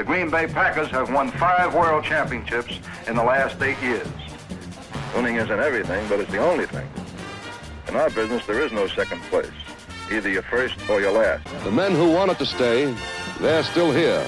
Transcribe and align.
The 0.00 0.06
Green 0.06 0.30
Bay 0.30 0.46
Packers 0.46 0.88
have 0.92 1.12
won 1.12 1.30
five 1.32 1.74
world 1.74 2.04
championships 2.04 2.80
in 3.06 3.16
the 3.16 3.22
last 3.22 3.60
eight 3.60 3.78
years. 3.82 4.08
Winning 5.14 5.36
isn't 5.36 5.60
everything, 5.60 6.08
but 6.08 6.20
it's 6.20 6.32
the 6.32 6.38
only 6.38 6.64
thing. 6.64 6.88
In 7.86 7.96
our 7.96 8.08
business, 8.08 8.46
there 8.46 8.62
is 8.62 8.72
no 8.72 8.86
second 8.86 9.20
place. 9.28 9.52
Either 10.10 10.30
you're 10.30 10.48
first 10.56 10.76
or 10.88 11.02
you're 11.02 11.12
last. 11.12 11.44
The 11.64 11.70
men 11.70 11.92
who 11.94 12.10
wanted 12.10 12.38
to 12.38 12.46
stay, 12.46 12.94
they're 13.40 13.62
still 13.62 13.92
here. 13.92 14.24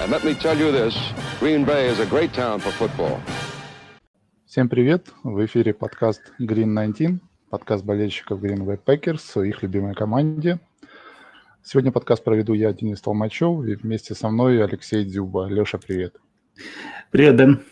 And 0.00 0.10
let 0.10 0.24
me 0.24 0.34
tell 0.34 0.58
you 0.58 0.72
this, 0.72 0.96
Green 1.38 1.64
Bay 1.64 1.86
is 1.86 2.00
a 2.00 2.06
great 2.06 2.32
town 2.34 2.58
for 2.58 2.72
football. 2.72 3.20
Всем 4.46 4.68
привет! 4.68 5.12
В 5.22 5.44
эфире 5.44 5.74
подкаст 5.74 6.22
Green 6.40 6.74
19, 6.74 7.20
подкаст 7.50 7.84
болельщиков 7.84 8.40
Green 8.40 8.64
Bay 8.64 8.80
Packers 8.84 9.40
о 9.40 9.44
их 9.44 9.62
любимой 9.62 9.94
команде. 9.94 10.58
Сегодня 11.66 11.92
подкаст 11.92 12.22
проведу 12.22 12.52
я, 12.52 12.74
Денис 12.74 13.00
Толмачев, 13.00 13.64
и 13.64 13.74
вместе 13.74 14.14
со 14.14 14.28
мной 14.28 14.62
Алексей 14.62 15.02
Дзюба. 15.02 15.46
Леша, 15.46 15.78
привет. 15.78 16.14
Привет, 17.10 17.36
Дэн. 17.36 17.62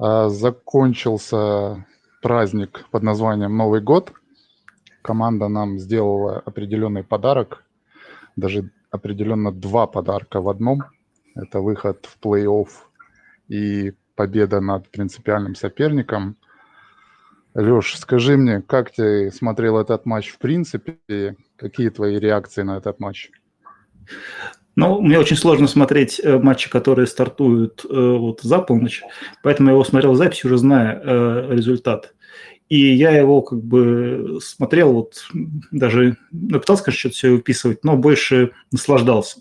А, 0.00 0.28
закончился 0.28 1.86
праздник 2.20 2.84
под 2.90 3.04
названием 3.04 3.56
Новый 3.56 3.80
год. 3.80 4.12
Команда 5.02 5.46
нам 5.46 5.78
сделала 5.78 6.40
определенный 6.40 7.04
подарок, 7.04 7.64
даже 8.34 8.72
определенно 8.90 9.52
два 9.52 9.86
подарка 9.86 10.40
в 10.40 10.48
одном. 10.48 10.82
Это 11.36 11.60
выход 11.60 12.06
в 12.06 12.18
плей-офф 12.26 12.68
и 13.46 13.92
победа 14.16 14.60
над 14.60 14.90
принципиальным 14.90 15.54
соперником. 15.54 16.36
Леш, 17.54 17.98
скажи 17.98 18.36
мне, 18.36 18.62
как 18.62 18.90
ты 18.92 19.30
смотрел 19.30 19.78
этот 19.78 20.06
матч 20.06 20.30
в 20.30 20.38
принципе? 20.38 21.36
Какие 21.56 21.90
твои 21.90 22.18
реакции 22.18 22.62
на 22.62 22.78
этот 22.78 22.98
матч? 22.98 23.30
Ну, 24.74 25.02
мне 25.02 25.18
очень 25.18 25.36
сложно 25.36 25.66
смотреть 25.66 26.18
э, 26.18 26.38
матчи, 26.38 26.70
которые 26.70 27.06
стартуют 27.06 27.84
э, 27.84 27.88
вот 27.94 28.40
за 28.40 28.58
полночь, 28.58 29.02
поэтому 29.42 29.68
я 29.68 29.74
его 29.74 29.84
смотрел 29.84 30.12
в 30.12 30.16
записи, 30.16 30.46
уже 30.46 30.56
зная 30.56 30.98
э, 30.98 31.48
результат. 31.50 32.14
И 32.70 32.94
я 32.94 33.10
его 33.10 33.42
как 33.42 33.62
бы 33.62 34.38
смотрел, 34.42 34.94
вот 34.94 35.26
даже 35.70 36.16
ну, 36.30 36.58
пытался, 36.58 36.84
конечно, 36.84 37.00
что-то 37.00 37.14
все 37.14 37.30
выписывать, 37.32 37.84
но 37.84 37.98
больше 37.98 38.52
наслаждался 38.70 39.40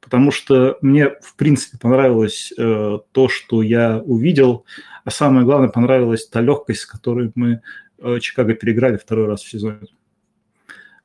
потому 0.00 0.30
что 0.30 0.78
мне, 0.80 1.10
в 1.20 1.34
принципе, 1.36 1.78
понравилось 1.78 2.52
э, 2.56 2.98
то, 3.12 3.28
что 3.28 3.62
я 3.62 3.98
увидел, 3.98 4.64
а 5.04 5.10
самое 5.10 5.44
главное, 5.44 5.68
понравилась 5.68 6.26
та 6.26 6.40
легкость, 6.40 6.80
с 6.80 6.86
которой 6.86 7.32
мы 7.34 7.62
э, 7.98 8.18
Чикаго 8.20 8.54
переиграли 8.54 8.96
второй 8.96 9.26
раз 9.26 9.42
в 9.42 9.50
сезоне. 9.50 9.80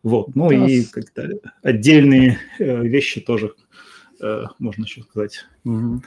Вот, 0.04 0.36
ну 0.36 0.50
да. 0.50 0.56
и 0.68 0.84
как-то 0.84 1.30
отдельные 1.62 2.38
э, 2.60 2.84
вещи 2.86 3.22
тоже 3.22 3.54
э, 4.22 4.44
можно 4.60 4.84
еще 4.84 5.02
сказать. 5.04 5.46
Угу. 5.64 6.02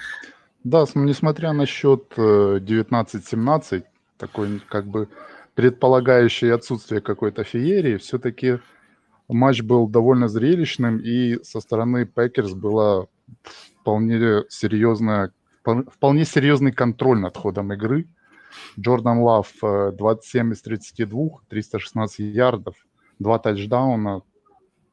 Да, 0.65 0.85
несмотря 0.95 1.53
на 1.53 1.65
счет 1.65 2.13
19-17, 2.17 3.85
такой 4.19 4.61
как 4.69 4.87
бы 4.87 5.09
предполагающий 5.55 6.53
отсутствие 6.53 7.01
какой-то 7.01 7.45
феерии, 7.45 7.97
все-таки 7.97 8.59
матч 9.29 9.63
был 9.63 9.89
довольно 9.89 10.29
зрелищным, 10.29 10.99
и 10.99 11.43
со 11.43 11.61
стороны 11.61 12.07
Пекерс 12.07 12.53
было 12.53 13.09
вполне 13.81 14.45
серьезное, 14.49 15.33
вполне 15.63 16.25
серьезный 16.25 16.73
контроль 16.73 17.19
над 17.19 17.37
ходом 17.37 17.73
игры. 17.73 18.07
Джордан 18.79 19.19
Лав 19.19 19.53
27 19.61 20.53
из 20.53 20.63
32, 20.63 21.29
316 21.49 22.19
ярдов, 22.21 22.75
два 23.19 23.39
тачдауна, 23.39 24.23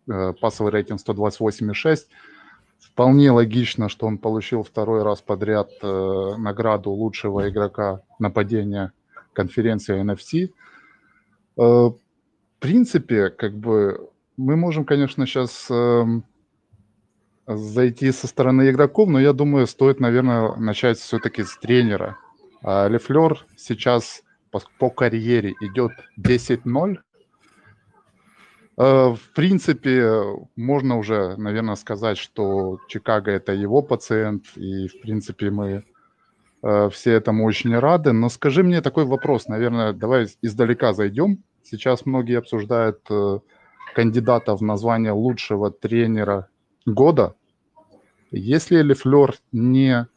э, 0.08 0.34
пасовый 0.40 0.72
рейтинг 0.72 1.00
128,6. 1.00 2.08
Вполне 2.80 3.32
логично, 3.32 3.88
что 3.90 4.06
он 4.06 4.18
получил 4.18 4.64
второй 4.64 5.04
раз 5.04 5.22
подряд 5.22 5.70
э, 5.82 6.36
награду 6.38 6.92
лучшего 6.92 7.50
игрока 7.50 8.02
нападения 8.20 8.92
конференции 9.34 10.02
NFC. 10.02 10.52
Э, 11.58 11.62
в 11.62 11.98
принципе, 12.60 13.30
как 13.30 13.58
бы 13.58 14.10
мы 14.38 14.56
можем, 14.56 14.86
конечно, 14.86 15.26
сейчас 15.26 15.68
э, 15.70 16.04
зайти 17.48 18.12
со 18.12 18.28
стороны 18.28 18.70
игроков, 18.70 19.10
но 19.10 19.20
я 19.20 19.34
думаю, 19.34 19.68
стоит, 19.68 20.00
наверное, 20.00 20.56
начать 20.56 20.98
все-таки 20.98 21.44
с 21.44 21.58
тренера. 21.58 22.18
А 22.64 22.88
Лефлер 22.88 23.46
сейчас 23.58 24.24
по, 24.52 24.62
по 24.80 24.90
карьере 24.90 25.54
идет 25.62 25.92
10-0. 26.20 26.98
Э, 28.78 29.14
в 29.14 29.34
принципе, 29.36 30.24
можно 30.56 30.98
уже, 30.98 31.36
наверное, 31.38 31.76
сказать, 31.76 32.18
что 32.18 32.80
Чикаго 32.88 33.32
это 33.32 33.54
его 33.54 33.82
пациент, 33.82 34.46
и, 34.56 34.88
в 34.88 35.02
принципе, 35.02 35.52
мы 35.52 35.84
э, 36.64 36.90
все 36.90 37.12
этому 37.12 37.46
очень 37.46 37.78
рады. 37.78 38.14
Но 38.14 38.30
скажи 38.30 38.64
мне 38.64 38.82
такой 38.82 39.06
вопрос, 39.06 39.48
наверное, 39.48 39.94
давай 39.94 40.28
издалека 40.42 40.94
зайдем. 40.94 41.44
Сейчас 41.64 42.06
многие 42.06 42.38
обсуждают 42.38 43.00
э, 43.10 43.40
кандидата 43.94 44.56
в 44.56 44.62
название 44.62 45.12
лучшего 45.12 45.72
тренера 45.72 46.48
года, 46.86 47.36
если 48.32 48.82
Лефлер 48.82 49.36
не 49.52 50.08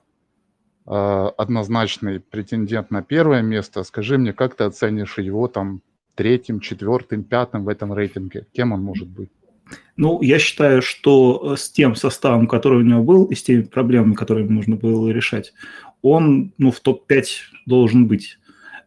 э, 0.87 0.91
однозначный 1.39 2.21
претендент 2.21 2.91
на 2.91 3.03
первое 3.03 3.43
место, 3.43 3.85
скажи 3.85 4.19
мне, 4.19 4.33
как 4.33 4.57
ты 4.57 4.65
оценишь 4.65 5.19
его 5.19 5.49
там 5.49 5.83
третьим, 6.15 6.61
четвертым, 6.61 7.25
пятым 7.25 7.65
в 7.65 7.69
этом 7.69 7.93
рейтинге? 7.93 8.47
Кем 8.53 8.73
он 8.73 8.83
может 8.83 9.09
быть? 9.09 9.31
Ну, 9.97 10.23
я 10.23 10.39
считаю, 10.39 10.83
что 10.83 11.57
с 11.57 11.71
тем 11.71 11.95
составом, 11.95 12.47
который 12.47 12.79
у 12.79 12.85
него 12.85 13.03
был, 13.03 13.25
и 13.25 13.35
с 13.35 13.43
теми 13.43 13.63
проблемами, 13.63 14.15
которые 14.15 14.49
нужно 14.49 14.77
было 14.77 15.11
решать, 15.11 15.53
он 16.03 16.53
ну, 16.59 16.71
в 16.71 16.81
топ-5 16.81 17.25
должен 17.67 18.07
быть. 18.07 18.39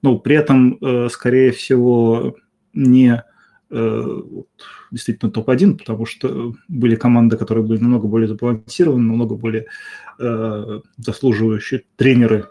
Ну, 0.02 0.20
при 0.20 0.36
этом, 0.36 0.78
э, 0.82 1.10
скорее 1.10 1.52
всего, 1.52 2.36
не 2.74 3.24
Э, 3.72 4.22
действительно 4.90 5.32
топ-1, 5.32 5.78
потому 5.78 6.06
что 6.08 6.56
были 6.68 6.96
команды, 6.96 7.38
которые 7.38 7.64
были 7.64 7.80
намного 7.80 8.08
более 8.08 8.28
забалансированы, 8.28 9.04
намного 9.04 9.36
более 9.36 9.68
э, 10.20 10.80
заслуживающие 10.98 11.84
тренеры 11.96 12.48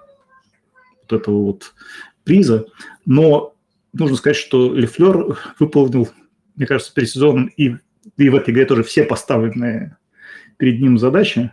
вот 1.03 1.21
этого 1.21 1.43
вот 1.43 1.75
приза. 2.23 2.67
Но 3.05 3.57
нужно 3.93 4.17
сказать, 4.17 4.37
что 4.37 4.73
Лефлер 4.73 5.37
выполнил, 5.59 6.09
мне 6.55 6.67
кажется, 6.67 6.95
перед 6.95 7.09
сезоном 7.09 7.51
и, 7.57 7.75
и 8.17 8.29
в 8.29 8.37
этой 8.37 8.55
игре 8.55 8.65
тоже 8.65 8.85
все 8.85 9.03
поставленные 9.03 9.97
перед 10.57 10.81
ним 10.81 10.99
задачи. 10.99 11.51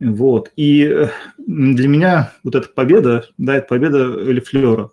Вот. 0.00 0.52
И 0.56 1.06
для 1.36 1.88
меня 1.88 2.32
вот 2.42 2.54
эта 2.54 2.68
победа, 2.68 3.28
да, 3.36 3.56
это 3.56 3.66
победа 3.66 4.06
Лефлера. 4.06 4.90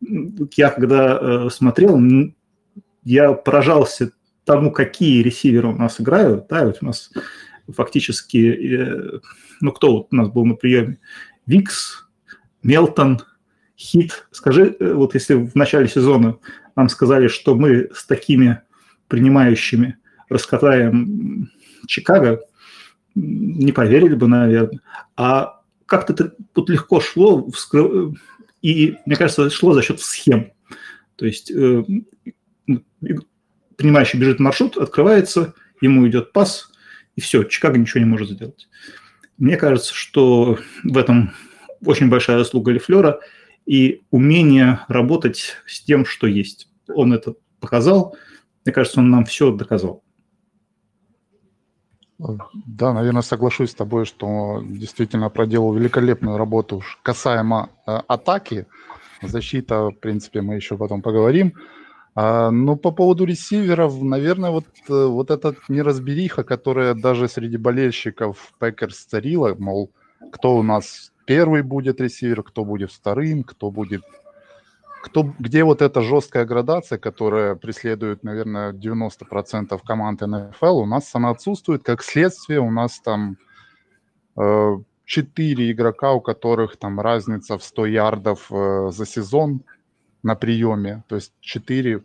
Я 0.00 0.70
когда 0.70 1.18
э, 1.20 1.48
смотрел, 1.50 1.96
я 3.06 3.32
поражался 3.32 4.10
тому, 4.44 4.72
какие 4.72 5.22
ресиверы 5.22 5.68
у 5.68 5.76
нас 5.76 6.00
играют. 6.00 6.48
Да, 6.48 6.66
вот 6.66 6.78
у 6.82 6.86
нас 6.86 7.10
фактически, 7.72 8.36
э, 8.36 9.20
ну, 9.60 9.72
кто 9.72 9.92
вот 9.92 10.08
у 10.10 10.16
нас 10.16 10.28
был 10.28 10.44
на 10.44 10.54
приеме? 10.54 10.98
Викс, 11.46 12.08
Мелтон, 12.64 13.22
Хит. 13.78 14.26
Скажи, 14.32 14.76
э, 14.78 14.92
вот 14.92 15.14
если 15.14 15.34
в 15.34 15.54
начале 15.54 15.86
сезона 15.86 16.38
нам 16.74 16.88
сказали, 16.88 17.28
что 17.28 17.54
мы 17.54 17.88
с 17.94 18.04
такими 18.04 18.60
принимающими 19.06 19.98
раскатаем 20.28 21.52
Чикаго, 21.86 22.40
не 23.14 23.70
поверили 23.70 24.14
бы, 24.16 24.26
наверное. 24.26 24.80
А 25.16 25.60
как-то 25.86 26.12
это 26.12 26.34
тут 26.52 26.70
легко 26.70 27.00
шло, 27.00 27.48
и, 28.62 28.96
мне 29.06 29.14
кажется, 29.14 29.48
шло 29.48 29.74
за 29.74 29.82
счет 29.82 30.00
схем. 30.00 30.50
То 31.14 31.24
есть 31.24 31.52
э, 31.52 31.84
принимающий 33.76 34.18
бежит 34.18 34.40
маршрут, 34.40 34.76
открывается, 34.76 35.54
ему 35.80 36.06
идет 36.08 36.32
пас, 36.32 36.70
и 37.14 37.20
все, 37.20 37.44
Чикаго 37.44 37.78
ничего 37.78 38.00
не 38.00 38.10
может 38.10 38.30
сделать. 38.30 38.68
Мне 39.38 39.56
кажется, 39.56 39.94
что 39.94 40.58
в 40.82 40.96
этом 40.96 41.32
очень 41.84 42.08
большая 42.08 42.38
заслуга 42.38 42.72
Лефлера 42.72 43.20
и 43.66 44.02
умение 44.10 44.80
работать 44.88 45.56
с 45.66 45.82
тем, 45.82 46.06
что 46.06 46.26
есть. 46.26 46.68
Он 46.88 47.12
это 47.12 47.34
показал. 47.60 48.16
Мне 48.64 48.72
кажется, 48.72 49.00
он 49.00 49.10
нам 49.10 49.24
все 49.24 49.50
доказал. 49.52 50.02
Да, 52.18 52.94
наверное, 52.94 53.22
соглашусь 53.22 53.72
с 53.72 53.74
тобой, 53.74 54.06
что 54.06 54.62
действительно 54.64 55.28
проделал 55.28 55.74
великолепную 55.74 56.38
работу 56.38 56.82
касаемо 57.02 57.70
э, 57.86 58.00
атаки. 58.08 58.66
Защита, 59.22 59.90
в 59.90 60.00
принципе, 60.00 60.40
мы 60.40 60.54
еще 60.54 60.78
потом 60.78 61.02
поговорим. 61.02 61.52
А, 62.18 62.50
ну, 62.50 62.76
по 62.76 62.92
поводу 62.92 63.26
ресиверов, 63.26 64.02
наверное, 64.02 64.50
вот, 64.50 64.64
э, 64.88 65.04
вот 65.04 65.30
эта 65.30 65.54
неразбериха, 65.68 66.44
которая 66.44 66.94
даже 66.94 67.28
среди 67.28 67.58
болельщиков 67.58 68.54
Пекерс 68.58 69.04
царила, 69.04 69.54
мол, 69.58 69.90
кто 70.32 70.56
у 70.56 70.62
нас 70.62 71.12
первый 71.26 71.62
будет 71.62 72.00
ресивер, 72.00 72.42
кто 72.42 72.64
будет 72.64 72.90
вторым, 72.90 73.44
кто 73.44 73.70
будет... 73.70 74.02
Кто, 75.02 75.34
где 75.38 75.62
вот 75.62 75.82
эта 75.82 76.00
жесткая 76.00 76.46
градация, 76.46 76.98
которая 76.98 77.54
преследует, 77.54 78.24
наверное, 78.24 78.72
90% 78.72 79.78
команд 79.86 80.22
НФЛ, 80.22 80.78
у 80.78 80.86
нас 80.86 81.14
она 81.14 81.30
отсутствует. 81.30 81.84
Как 81.84 82.02
следствие, 82.02 82.60
у 82.60 82.70
нас 82.70 82.98
там 83.00 83.36
э, 84.36 84.76
четыре 85.04 85.70
игрока, 85.70 86.12
у 86.12 86.20
которых 86.22 86.78
там 86.78 86.98
разница 86.98 87.58
в 87.58 87.62
100 87.62 87.86
ярдов 87.86 88.46
э, 88.50 88.90
за 88.90 89.06
сезон 89.06 89.60
на 90.26 90.34
приеме, 90.34 91.04
то 91.08 91.14
есть 91.14 91.32
четыре, 91.40 92.02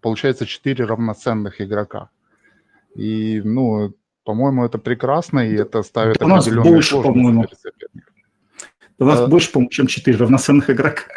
получается 0.00 0.46
четыре 0.46 0.84
равноценных 0.84 1.60
игрока. 1.60 2.08
И, 2.94 3.42
ну, 3.44 3.94
по-моему, 4.24 4.64
это 4.64 4.78
прекрасно, 4.78 5.40
и 5.40 5.54
это 5.54 5.82
ставит 5.82 6.22
у 6.22 6.28
нас 6.28 6.48
больше, 6.48 7.02
по-моему. 7.02 7.46
У 9.00 9.04
нас 9.04 9.20
а... 9.20 9.26
больше, 9.26 9.50
по-моему, 9.52 9.70
чем 9.70 9.86
4 9.86 10.16
равноценных 10.16 10.70
игрока. 10.70 11.02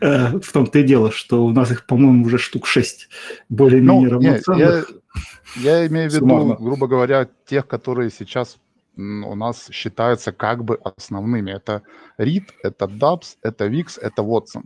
Э, 0.00 0.38
в 0.38 0.52
том-то 0.52 0.78
и 0.78 0.82
дело, 0.82 1.10
что 1.10 1.44
у 1.44 1.50
нас 1.52 1.70
их, 1.70 1.86
по-моему, 1.86 2.24
уже 2.26 2.38
штук 2.38 2.66
6 2.66 3.08
более-менее 3.48 4.08
ну, 4.08 4.14
равноценных. 4.14 4.90
Я, 5.56 5.78
я 5.80 5.86
имею 5.86 6.10
в 6.10 6.14
виду, 6.14 6.56
грубо 6.60 6.86
говоря, 6.86 7.28
тех, 7.46 7.66
которые 7.66 8.10
сейчас 8.10 8.58
у 8.96 9.34
нас 9.34 9.68
считаются 9.70 10.32
как 10.32 10.64
бы 10.64 10.78
основными. 10.84 11.50
Это 11.50 11.82
Рид, 12.18 12.52
это 12.62 12.86
Дабс, 12.86 13.36
это 13.42 13.66
Викс, 13.66 13.98
это 13.98 14.22
Вотсон. 14.22 14.64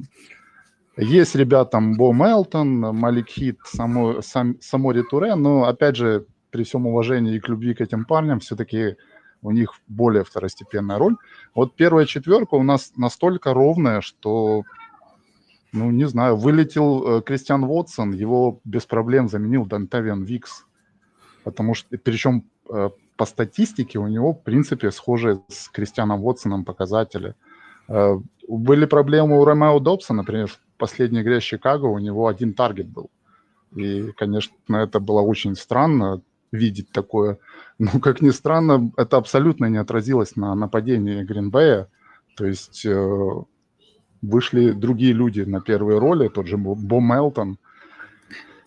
Есть 1.01 1.35
ребятам 1.35 1.97
Бо 1.97 2.13
Мелтон, 2.13 2.81
Малик 2.95 3.31
Хит, 3.31 3.59
само, 3.65 4.21
сам, 4.21 4.61
Самори 4.61 5.03
Туре, 5.03 5.35
но, 5.35 5.65
опять 5.65 5.97
же, 5.97 6.27
при 6.51 6.63
всем 6.63 6.87
уважении 6.87 7.37
и 7.37 7.41
к 7.41 7.49
любви 7.49 7.73
к 7.73 7.81
этим 7.81 8.05
парням, 8.05 8.41
все-таки 8.41 8.97
у 9.41 9.51
них 9.51 9.73
более 9.89 10.25
второстепенная 10.25 10.99
роль. 10.99 11.17
Вот 11.55 11.75
первая 11.75 12.05
четверка 12.05 12.57
у 12.57 12.63
нас 12.63 12.93
настолько 12.97 13.55
ровная, 13.55 14.03
что, 14.03 14.65
ну, 15.73 15.91
не 15.91 16.07
знаю, 16.07 16.37
вылетел 16.37 17.21
э, 17.21 17.23
Кристиан 17.23 17.65
Вотсон, 17.65 18.13
его 18.13 18.61
без 18.65 18.85
проблем 18.85 19.31
заменил 19.31 19.65
Дантавиан 19.65 20.25
Викс. 20.25 20.67
Потому 21.45 21.73
что, 21.73 21.97
причем 21.97 22.45
э, 22.71 22.91
по 23.17 23.25
статистике 23.25 23.99
у 23.99 24.07
него, 24.07 24.35
в 24.35 24.43
принципе, 24.43 24.91
схожие 24.91 25.41
с 25.49 25.71
Кристианом 25.71 26.21
Вотсоном 26.21 26.67
показатели. 26.67 27.37
Э, 27.89 28.19
были 28.47 28.85
проблемы 28.85 29.41
у 29.41 29.47
Ромео 29.47 29.79
Добса, 29.79 30.13
например, 30.13 30.49
в 30.49 30.61
последней 30.81 31.21
игре 31.23 31.41
Чикаго 31.41 31.87
у 31.87 31.99
него 31.99 32.27
один 32.27 32.55
таргет 32.55 32.89
был. 32.89 33.11
И, 33.77 34.11
конечно, 34.17 34.55
это 34.69 34.99
было 34.99 35.21
очень 35.21 35.55
странно 35.55 36.21
видеть 36.51 36.91
такое. 36.91 37.39
Но, 37.79 38.01
как 38.01 38.21
ни 38.21 38.31
странно, 38.31 38.91
это 38.97 39.17
абсолютно 39.17 39.67
не 39.67 39.79
отразилось 39.79 40.35
на 40.37 40.55
нападении 40.57 41.23
Гринбея. 41.23 41.89
То 42.37 42.47
есть 42.47 42.85
э, 42.85 43.45
вышли 44.23 44.73
другие 44.73 45.13
люди 45.13 45.43
на 45.43 45.61
первые 45.61 45.99
роли, 45.99 46.29
тот 46.29 46.47
же 46.49 46.57
Бо 46.57 47.01
Мелтон– 47.01 47.59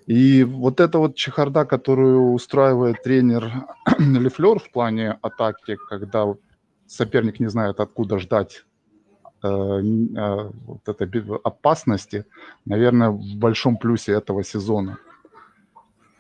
и 0.05 0.43
вот 0.43 0.79
эта 0.79 0.99
вот 0.99 1.15
чехарда, 1.15 1.65
которую 1.65 2.33
устраивает 2.33 3.03
тренер 3.03 3.65
Лефлер 3.99 4.59
в 4.59 4.71
плане 4.71 5.17
атаки, 5.21 5.77
когда 5.89 6.25
соперник 6.87 7.39
не 7.39 7.47
знает, 7.47 7.79
откуда 7.79 8.19
ждать 8.19 8.65
вот 9.43 10.87
этой 10.87 11.09
опасности, 11.43 12.25
наверное, 12.65 13.09
в 13.09 13.35
большом 13.35 13.77
плюсе 13.77 14.13
этого 14.13 14.43
сезона. 14.43 14.97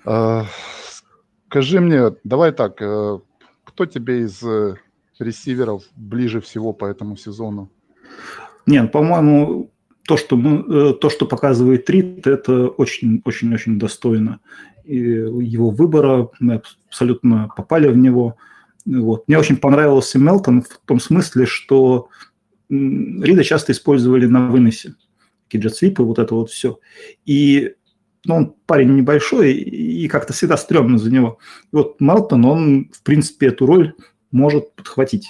Э, 0.05 0.43
скажи 1.47 1.79
мне, 1.79 2.15
давай 2.23 2.51
так, 2.51 2.81
э, 2.81 3.19
кто 3.63 3.85
тебе 3.85 4.21
из 4.21 4.43
э, 4.43 4.75
ресиверов 5.19 5.83
ближе 5.95 6.41
всего 6.41 6.73
по 6.73 6.85
этому 6.85 7.15
сезону? 7.15 7.69
Нет, 8.65 8.91
по-моему, 8.91 9.71
то, 10.07 10.17
что, 10.17 10.35
мы, 10.35 10.89
э, 10.89 10.93
то, 10.93 11.09
что 11.09 11.25
показывает 11.25 11.89
Рид, 11.89 12.27
это 12.27 12.67
очень-очень-очень 12.67 13.79
достойно. 13.79 14.39
И 14.83 14.97
его 14.97 15.69
выбора, 15.69 16.29
мы 16.39 16.61
абсолютно 16.87 17.49
попали 17.55 17.87
в 17.87 17.97
него. 17.97 18.35
Вот. 18.85 19.27
Мне 19.27 19.37
очень 19.37 19.57
понравился 19.57 20.19
Мелтон 20.19 20.61
в 20.63 20.79
том 20.85 20.99
смысле, 20.99 21.45
что 21.45 22.09
Рида 22.69 23.43
часто 23.43 23.71
использовали 23.71 24.25
на 24.25 24.47
выносе. 24.47 24.95
Киджет-свипы, 25.47 26.03
вот 26.03 26.19
это 26.19 26.33
вот 26.35 26.49
все. 26.49 26.79
И 27.25 27.73
ну, 28.25 28.35
он 28.35 28.55
парень 28.65 28.95
небольшой, 28.95 29.53
и 29.53 30.07
как-то 30.07 30.33
всегда 30.33 30.57
стрёмно 30.57 30.97
за 30.97 31.11
него. 31.11 31.39
И 31.71 31.75
вот 31.75 31.99
Мелтон, 31.99 32.45
он, 32.45 32.89
в 32.93 33.03
принципе, 33.03 33.47
эту 33.47 33.65
роль 33.65 33.93
может 34.31 34.73
подхватить. 34.75 35.29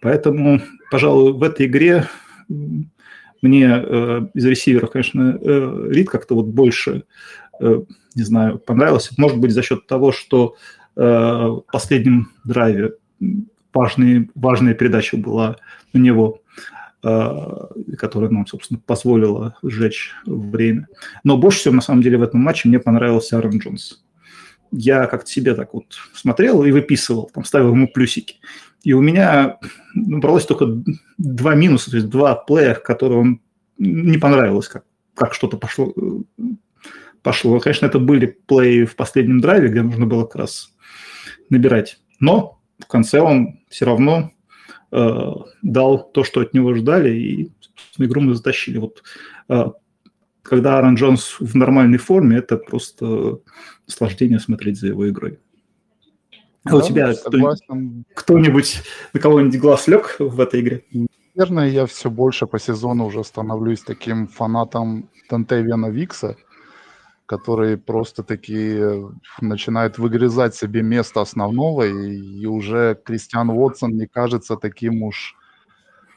Поэтому, 0.00 0.60
пожалуй, 0.90 1.32
в 1.32 1.42
этой 1.42 1.66
игре 1.66 2.08
мне 3.42 3.66
э, 3.66 4.26
из 4.34 4.44
ресиверов, 4.44 4.90
конечно, 4.90 5.38
э, 5.40 5.86
Рид 5.90 6.08
как-то 6.08 6.34
вот 6.34 6.46
больше, 6.46 7.04
э, 7.60 7.82
не 8.14 8.22
знаю, 8.22 8.58
понравился. 8.58 9.12
Может 9.18 9.38
быть, 9.38 9.52
за 9.52 9.62
счет 9.62 9.86
того, 9.86 10.12
что 10.12 10.56
э, 10.96 11.00
в 11.02 11.64
последнем 11.70 12.30
драйве 12.44 12.94
важный, 13.74 14.30
важная 14.34 14.74
передача 14.74 15.16
была 15.16 15.56
у 15.92 15.98
него, 15.98 16.42
э, 17.02 17.66
которая 17.98 18.30
нам, 18.30 18.46
собственно, 18.46 18.80
позволила 18.84 19.56
сжечь 19.62 20.12
время. 20.24 20.88
Но 21.24 21.36
больше 21.36 21.58
всего, 21.58 21.74
на 21.74 21.82
самом 21.82 22.02
деле, 22.02 22.18
в 22.18 22.22
этом 22.22 22.40
матче 22.40 22.68
мне 22.68 22.78
понравился 22.78 23.36
Аарон 23.36 23.58
Джонс. 23.58 24.04
Я 24.70 25.06
как-то 25.06 25.30
себе 25.30 25.54
так 25.54 25.74
вот 25.74 25.94
смотрел 26.14 26.64
и 26.64 26.72
выписывал, 26.72 27.30
там 27.32 27.44
ставил 27.44 27.72
ему 27.72 27.88
плюсики. 27.88 28.36
И 28.82 28.92
у 28.92 29.00
меня 29.00 29.58
бралось 29.94 30.46
только 30.46 30.66
два 31.16 31.54
минуса, 31.54 31.90
то 31.90 31.96
есть 31.96 32.08
два 32.08 32.34
плея, 32.34 32.74
которые 32.74 33.20
он 33.20 33.40
не 33.78 34.18
понравилось, 34.18 34.68
как, 34.68 34.84
как 35.14 35.34
что-то 35.34 35.56
пошло. 35.56 35.92
пошло. 37.22 37.58
Конечно, 37.60 37.86
это 37.86 37.98
были 37.98 38.26
плей 38.26 38.84
в 38.84 38.96
последнем 38.96 39.40
драйве, 39.40 39.68
где 39.68 39.82
нужно 39.82 40.06
было 40.06 40.24
как 40.24 40.36
раз 40.36 40.74
набирать. 41.50 41.98
Но 42.20 42.60
в 42.78 42.86
конце 42.86 43.20
он 43.20 43.60
все 43.68 43.84
равно 43.84 44.32
э, 44.92 45.30
дал 45.62 46.10
то, 46.10 46.24
что 46.24 46.40
от 46.40 46.54
него 46.54 46.74
ждали, 46.74 47.14
и 47.14 47.52
игру 47.98 48.20
мы 48.20 48.34
затащили. 48.34 48.78
Вот 48.78 49.02
э, 49.48 49.64
когда 50.42 50.76
Аарон 50.76 50.94
Джонс 50.94 51.36
в 51.40 51.56
нормальной 51.56 51.98
форме, 51.98 52.36
это 52.36 52.56
просто 52.56 53.38
наслаждение 53.86 54.38
смотреть 54.38 54.78
за 54.78 54.88
его 54.88 55.08
игрой. 55.08 55.38
А 56.64 56.70
да, 56.70 56.76
у 56.76 56.82
тебя 56.82 57.12
кто-нибудь, 58.14 58.82
на 59.12 59.20
кого-нибудь 59.20 59.60
глаз 59.60 59.86
лег 59.86 60.16
в 60.18 60.40
этой 60.40 60.60
игре? 60.60 60.84
Наверное, 61.34 61.68
я 61.68 61.84
все 61.86 62.10
больше 62.10 62.46
по 62.46 62.58
сезону 62.58 63.06
уже 63.06 63.24
становлюсь 63.24 63.80
таким 63.80 64.28
фанатом 64.28 65.10
Тантевиана 65.28 65.90
Викса, 65.90 66.36
который 67.34 67.76
просто 67.76 68.22
таки 68.22 68.80
начинает 69.40 69.98
выгрызать 69.98 70.54
себе 70.54 70.82
место 70.82 71.20
основного, 71.20 71.82
и, 71.82 72.42
и 72.42 72.46
уже 72.46 72.96
Кристиан 73.04 73.50
Уотсон 73.50 73.90
не 73.90 74.06
кажется 74.06 74.56
таким 74.56 75.02
уж 75.02 75.36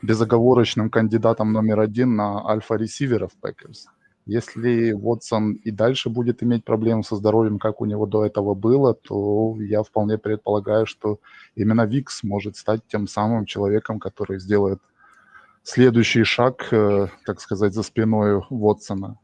безоговорочным 0.04 0.90
кандидатом 0.90 1.54
номер 1.54 1.80
один 1.80 2.16
на 2.16 2.48
альфа-ресиверов 2.48 3.32
Пекерс. 3.42 3.88
Если 4.28 4.92
Вотсон 4.92 5.54
и 5.54 5.72
дальше 5.72 6.10
будет 6.10 6.44
иметь 6.44 6.64
проблемы 6.66 7.04
со 7.04 7.16
здоровьем, 7.16 7.58
как 7.58 7.82
у 7.82 7.86
него 7.86 8.06
до 8.06 8.26
этого 8.26 8.54
было, 8.54 8.94
то 8.94 9.56
я 9.60 9.82
вполне 9.82 10.18
предполагаю, 10.18 10.86
что 10.86 11.20
именно 11.56 11.86
Викс 11.86 12.24
может 12.24 12.58
стать 12.58 12.82
тем 12.88 13.08
самым 13.08 13.46
человеком, 13.46 14.00
который 14.00 14.40
сделает 14.40 14.80
следующий 15.64 16.24
шаг, 16.26 16.68
э, 16.72 17.08
так 17.26 17.42
сказать, 17.42 17.74
за 17.74 17.84
спиной 17.84 18.44
Вотсона. 18.50 19.18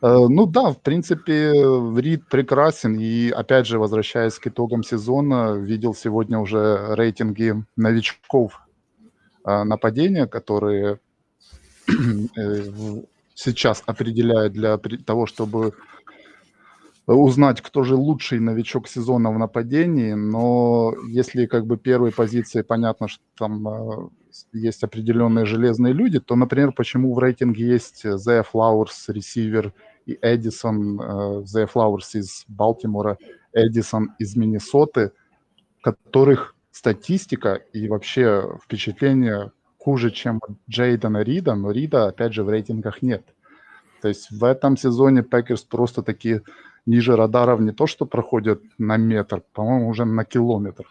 Э, 0.00 0.26
ну 0.28 0.46
да, 0.46 0.70
в 0.70 0.80
принципе, 0.80 1.52
Рид 1.96 2.28
прекрасен. 2.28 2.98
И 2.98 3.30
опять 3.30 3.66
же, 3.66 3.78
возвращаясь 3.78 4.38
к 4.38 4.46
итогам 4.46 4.82
сезона, 4.82 5.54
видел 5.56 5.94
сегодня 5.94 6.38
уже 6.38 6.94
рейтинги 6.94 7.54
новичков 7.76 8.60
э, 9.44 9.64
нападения, 9.64 10.26
которые 10.26 11.00
сейчас 13.34 13.82
определяют 13.86 14.52
для 14.52 14.78
того, 14.78 15.26
чтобы 15.26 15.72
узнать, 17.06 17.62
кто 17.62 17.84
же 17.84 17.94
лучший 17.94 18.38
новичок 18.38 18.86
сезона 18.86 19.30
в 19.30 19.38
нападении, 19.38 20.12
но 20.12 20.92
если 21.08 21.46
как 21.46 21.66
бы 21.66 21.78
первые 21.78 22.12
позиции, 22.12 22.60
понятно, 22.60 23.08
что 23.08 23.22
там 23.38 23.66
э, 23.66 24.08
есть 24.52 24.84
определенные 24.84 25.46
железные 25.46 25.94
люди, 25.94 26.20
то, 26.20 26.36
например, 26.36 26.72
почему 26.72 27.14
в 27.14 27.18
рейтинге 27.18 27.66
есть 27.66 28.02
Зея 28.04 28.42
Флауэрс, 28.42 29.08
ресивер, 29.08 29.72
и 30.08 30.18
Эдисон, 30.22 31.00
э, 31.00 31.42
Зея 31.44 31.66
Флауэрс 31.66 32.14
из 32.14 32.44
Балтимора, 32.48 33.18
Эдисон 33.52 34.14
из 34.18 34.36
Миннесоты, 34.36 35.12
которых 35.82 36.54
статистика 36.70 37.60
и 37.74 37.88
вообще 37.88 38.58
впечатление 38.64 39.52
хуже, 39.76 40.10
чем 40.10 40.40
Джейдена 40.68 41.22
Рида, 41.22 41.54
но 41.54 41.70
Рида, 41.70 42.08
опять 42.08 42.32
же, 42.32 42.42
в 42.42 42.48
рейтингах 42.48 43.02
нет. 43.02 43.22
То 44.00 44.08
есть 44.08 44.30
в 44.30 44.44
этом 44.44 44.76
сезоне 44.76 45.22
Пекерс 45.22 45.62
просто 45.62 46.02
такие 46.02 46.42
ниже 46.86 47.14
радаров 47.16 47.60
не 47.60 47.72
то, 47.72 47.86
что 47.86 48.06
проходят 48.06 48.62
на 48.78 48.96
метр, 48.96 49.42
по-моему, 49.52 49.88
уже 49.88 50.04
на 50.04 50.24
километр. 50.24 50.86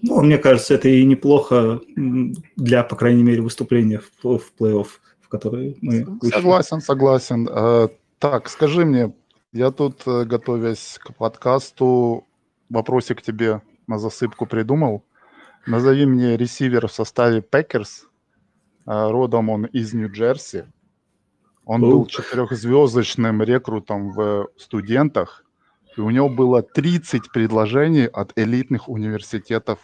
Ну, 0.00 0.22
мне 0.22 0.38
кажется, 0.38 0.74
это 0.74 0.88
и 0.88 1.04
неплохо 1.04 1.80
для, 2.56 2.82
по 2.84 2.96
крайней 2.96 3.22
мере, 3.22 3.42
выступления 3.42 4.00
в, 4.00 4.38
в 4.38 4.52
плей-офф, 4.58 4.88
которые 5.32 5.76
мы. 5.80 6.04
Согласен, 6.30 6.80
согласен. 6.80 7.48
Э, 7.50 7.88
так, 8.18 8.50
скажи 8.50 8.84
мне, 8.84 9.14
я 9.52 9.70
тут, 9.70 10.02
э, 10.06 10.24
готовясь 10.24 10.98
к 11.02 11.14
подкасту, 11.14 12.26
вопросик 12.68 13.22
тебе 13.22 13.62
на 13.86 13.98
засыпку 13.98 14.44
придумал. 14.44 15.02
Назови 15.66 16.04
мне 16.04 16.36
ресивер 16.36 16.86
в 16.86 16.92
составе 16.92 17.40
Пекерс. 17.40 18.06
Родом 18.84 19.48
он 19.48 19.64
из 19.64 19.94
Нью-Джерси. 19.94 20.64
Он 21.64 21.80
был 21.80 22.06
четырехзвездочным 22.06 23.42
рекрутом 23.42 24.10
в 24.12 24.48
студентах. 24.58 25.44
И 25.96 26.00
у 26.00 26.10
него 26.10 26.28
было 26.28 26.62
30 26.62 27.30
предложений 27.32 28.08
от 28.08 28.32
элитных 28.36 28.88
университетов, 28.88 29.78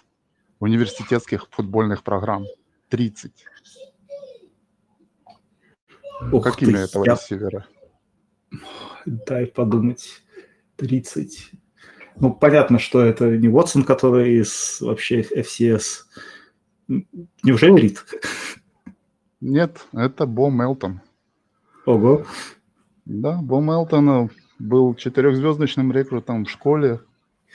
университетских 0.59 1.47
футбольных 1.51 2.03
программ. 2.03 2.45
30. 2.89 3.33
Ух 6.33 6.45
как 6.45 6.57
ты, 6.57 6.67
имя 6.67 6.81
этого 6.81 7.05
я... 7.05 7.15
ресивера? 7.15 7.67
Дай 9.07 9.47
подумать. 9.47 10.23
30. 10.77 11.53
Ну, 12.21 12.33
понятно, 12.33 12.79
что 12.79 13.01
это 13.01 13.37
не 13.37 13.49
Уотсон, 13.49 13.85
который 13.85 14.41
из 14.41 14.81
вообще 14.81 15.23
FCS. 15.23 15.85
Неужели 17.43 17.81
Рид? 17.81 18.05
Нет, 19.41 19.87
это 19.93 20.27
Бо 20.27 20.51
Мелтон. 20.51 21.01
Ого. 21.87 22.25
Да, 23.05 23.39
Бо 23.41 23.61
Мелтон 23.61 24.31
был 24.59 24.95
четырехзвездочным 24.95 25.93
рекрутом 25.93 26.45
в 26.45 26.51
школе. 26.51 27.01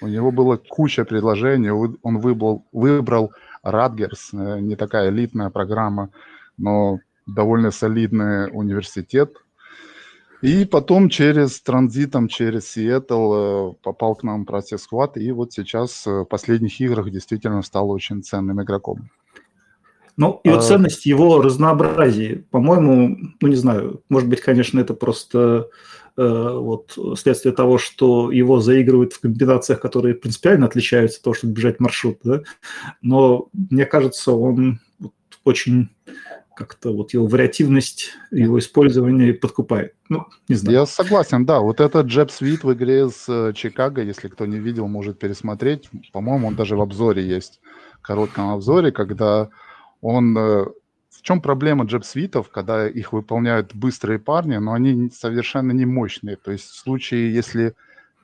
У 0.01 0.07
него 0.07 0.31
была 0.31 0.57
куча 0.57 1.05
предложений. 1.05 1.97
Он 2.01 2.19
выбрал, 2.19 2.65
выбрал 2.71 3.33
Радгерс, 3.63 4.33
э, 4.33 4.59
не 4.59 4.75
такая 4.75 5.09
элитная 5.09 5.49
программа, 5.49 6.09
но 6.57 6.99
довольно 7.25 7.71
солидный 7.71 8.49
университет. 8.51 9.33
И 10.41 10.65
потом 10.65 11.07
через 11.07 11.61
транзитом, 11.61 12.27
через 12.27 12.69
Сиэтл 12.69 13.33
э, 13.33 13.73
попал 13.81 14.13
к 14.15 14.23
нам 14.23 14.45
процесс 14.45 14.85
Squad, 14.91 15.13
и 15.15 15.31
вот 15.31 15.53
сейчас 15.53 16.05
э, 16.05 16.11
в 16.11 16.25
последних 16.25 16.81
играх 16.81 17.09
действительно 17.09 17.61
стал 17.61 17.89
очень 17.89 18.21
ценным 18.23 18.61
игроком. 18.61 19.09
Ну, 20.17 20.41
и 20.43 20.49
вот 20.49 20.59
а... 20.59 20.61
ценность 20.61 21.05
его 21.05 21.41
разнообразия, 21.41 22.43
по-моему, 22.51 23.17
ну, 23.39 23.47
не 23.47 23.55
знаю, 23.55 24.03
может 24.09 24.27
быть, 24.27 24.41
конечно, 24.41 24.81
это 24.81 24.93
просто 24.93 25.69
э, 26.17 26.57
вот 26.59 26.97
следствие 27.17 27.55
того, 27.55 27.77
что 27.77 28.29
его 28.29 28.59
заигрывают 28.59 29.13
в 29.13 29.21
комбинациях, 29.21 29.79
которые 29.79 30.13
принципиально 30.13 30.65
отличаются 30.65 31.19
от 31.19 31.23
того, 31.23 31.33
чтобы 31.35 31.53
бежать 31.53 31.79
маршрут, 31.79 32.17
да, 32.23 32.41
но 33.01 33.47
мне 33.53 33.85
кажется, 33.85 34.33
он 34.33 34.81
очень 35.45 35.89
как-то 36.55 36.93
вот 36.93 37.13
его 37.13 37.27
вариативность, 37.27 38.11
его 38.31 38.59
использование 38.59 39.33
подкупает. 39.33 39.93
Ну, 40.09 40.25
не 40.47 40.55
знаю. 40.55 40.79
Я 40.79 40.85
согласен, 40.85 41.45
да. 41.45 41.59
Вот 41.59 41.79
этот 41.79 42.07
джеб 42.07 42.31
свит 42.31 42.63
в 42.63 42.73
игре 42.73 43.09
с 43.09 43.25
э, 43.27 43.53
Чикаго, 43.53 44.01
если 44.01 44.27
кто 44.27 44.45
не 44.45 44.59
видел, 44.59 44.87
может 44.87 45.19
пересмотреть. 45.19 45.89
По-моему, 46.11 46.47
он 46.47 46.55
даже 46.55 46.75
в 46.75 46.81
обзоре 46.81 47.25
есть, 47.25 47.59
коротком 48.01 48.49
обзоре, 48.49 48.91
когда 48.91 49.49
он... 50.01 50.37
Э, 50.37 50.65
в 51.09 51.25
чем 51.25 51.41
проблема 51.41 51.85
джеб 51.85 52.03
свитов, 52.03 52.49
когда 52.49 52.85
их 52.85 53.13
выполняют 53.13 53.73
быстрые 53.73 54.19
парни, 54.19 54.57
но 54.57 54.73
они 54.73 55.09
совершенно 55.09 55.71
не 55.71 55.85
мощные. 55.85 56.35
То 56.35 56.51
есть 56.51 56.65
в 56.65 56.75
случае, 56.75 57.33
если 57.33 57.75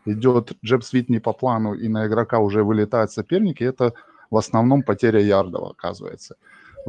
идет 0.06 0.52
джеб 0.66 0.84
свит 0.84 1.10
не 1.10 1.20
по 1.20 1.32
плану 1.32 1.76
и 1.76 1.88
на 1.88 2.08
игрока 2.08 2.40
уже 2.40 2.62
вылетают 2.64 3.12
соперники, 3.12 3.64
это 3.64 3.94
в 4.30 4.38
основном 4.38 4.84
потеря 4.84 5.22
ярдов 5.22 5.72
оказывается. 5.72 6.36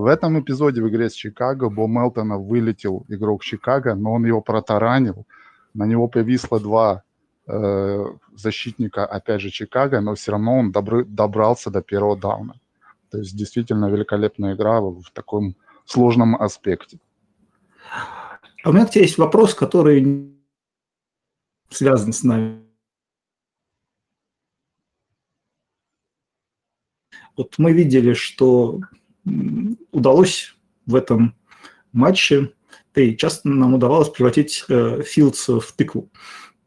В 0.00 0.06
этом 0.06 0.40
эпизоде 0.40 0.80
в 0.80 0.88
игре 0.88 1.10
с 1.10 1.12
Чикаго 1.12 1.68
Бо 1.68 1.86
Мелтона 1.86 2.38
вылетел 2.38 3.04
игрок 3.08 3.44
Чикаго, 3.44 3.94
но 3.94 4.14
он 4.14 4.24
его 4.24 4.40
протаранил. 4.40 5.26
На 5.74 5.84
него 5.84 6.08
повисло 6.08 6.58
два 6.58 7.02
э, 7.46 8.04
защитника, 8.34 9.04
опять 9.04 9.42
же, 9.42 9.50
Чикаго, 9.50 10.00
но 10.00 10.14
все 10.14 10.32
равно 10.32 10.58
он 10.58 10.72
добры, 10.72 11.04
добрался 11.04 11.70
до 11.70 11.82
первого 11.82 12.16
дауна. 12.16 12.54
То 13.10 13.18
есть 13.18 13.36
действительно 13.36 13.90
великолепная 13.90 14.54
игра 14.54 14.80
в 14.80 15.04
таком 15.12 15.54
сложном 15.84 16.34
аспекте. 16.34 16.98
А 18.64 18.70
у 18.70 18.72
меня 18.72 18.86
к 18.86 18.90
тебе 18.92 19.04
есть 19.04 19.18
вопрос, 19.18 19.54
который 19.54 20.34
связан 21.68 22.14
с 22.14 22.22
нами. 22.22 22.62
Вот 27.36 27.58
мы 27.58 27.72
видели, 27.74 28.14
что 28.14 28.80
удалось 29.92 30.54
в 30.86 30.94
этом 30.94 31.34
матче, 31.92 32.52
да 32.94 33.02
и 33.02 33.16
часто 33.16 33.48
нам 33.48 33.74
удавалось 33.74 34.08
превратить 34.08 34.64
э, 34.68 35.02
Филдс 35.02 35.48
в 35.48 35.72
тыкву. 35.76 36.10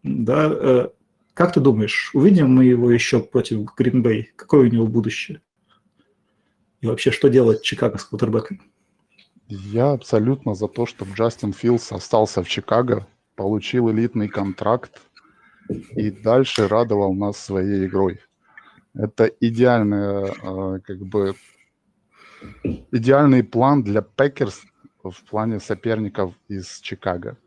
Да, 0.03 0.49
э, 0.51 0.87
как 1.33 1.53
ты 1.53 1.59
думаешь, 1.59 2.11
увидим 2.13 2.53
мы 2.53 2.65
его 2.65 2.91
еще 2.91 3.19
против 3.19 3.65
Гринбей? 3.75 4.31
Какое 4.35 4.69
у 4.69 4.71
него 4.71 4.87
будущее? 4.87 5.41
И 6.81 6.87
вообще, 6.87 7.11
что 7.11 7.29
делать 7.29 7.61
Чикаго 7.61 7.97
с 7.97 8.03
квотербеком? 8.03 8.61
Я 9.47 9.91
абсолютно 9.91 10.53
за 10.53 10.67
то, 10.67 10.85
чтобы 10.85 11.13
Джастин 11.13 11.53
Филдс 11.53 11.91
остался 11.91 12.43
в 12.43 12.49
Чикаго, 12.49 13.07
получил 13.35 13.91
элитный 13.91 14.27
контракт 14.27 15.01
и 15.69 16.11
дальше 16.11 16.67
радовал 16.67 17.13
нас 17.13 17.37
своей 17.37 17.87
игрой. 17.87 18.19
Это 18.93 19.25
идеальная 19.39 20.25
э, 20.25 20.79
как 20.83 20.99
бы 20.99 21.35
идеальный 22.91 23.43
план 23.43 23.83
для 23.83 24.01
Пекерс 24.01 24.61
в 25.03 25.23
плане 25.29 25.59
соперников 25.59 26.33
из 26.47 26.79
Чикаго. 26.79 27.37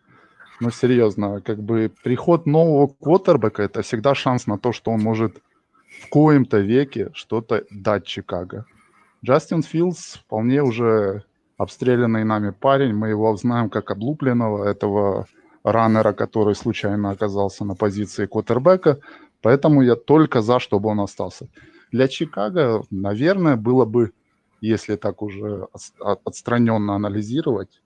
Ну, 0.60 0.70
серьезно, 0.70 1.40
как 1.40 1.62
бы 1.62 1.92
приход 2.02 2.46
нового 2.46 2.86
квотербека– 2.88 3.62
это 3.64 3.82
всегда 3.82 4.14
шанс 4.14 4.46
на 4.46 4.58
то, 4.58 4.72
что 4.72 4.90
он 4.90 5.00
может 5.00 5.36
в 6.02 6.08
коем-то 6.08 6.58
веке 6.58 7.10
что-то 7.12 7.64
дать 7.70 8.06
Чикаго. 8.06 8.64
Джастин 9.24 9.62
Филдс 9.62 10.16
вполне 10.16 10.62
уже 10.62 11.24
обстрелянный 11.58 12.24
нами 12.24 12.50
парень. 12.50 12.94
Мы 12.94 13.08
его 13.10 13.36
знаем 13.36 13.70
как 13.70 13.90
облупленного, 13.90 14.64
этого 14.64 15.26
раннера, 15.64 16.12
который 16.12 16.54
случайно 16.54 17.10
оказался 17.10 17.64
на 17.64 17.74
позиции 17.74 18.26
квотербека. 18.26 18.98
Поэтому 19.42 19.82
я 19.82 19.96
только 19.96 20.40
за, 20.40 20.58
чтобы 20.58 20.88
он 20.88 21.00
остался. 21.00 21.48
Для 21.92 22.08
Чикаго, 22.08 22.82
наверное, 22.90 23.56
было 23.56 23.84
бы 23.84 24.12
если 24.66 24.96
так 24.96 25.22
уже 25.22 25.68
отстраненно 26.24 26.94
анализировать, 26.94 27.80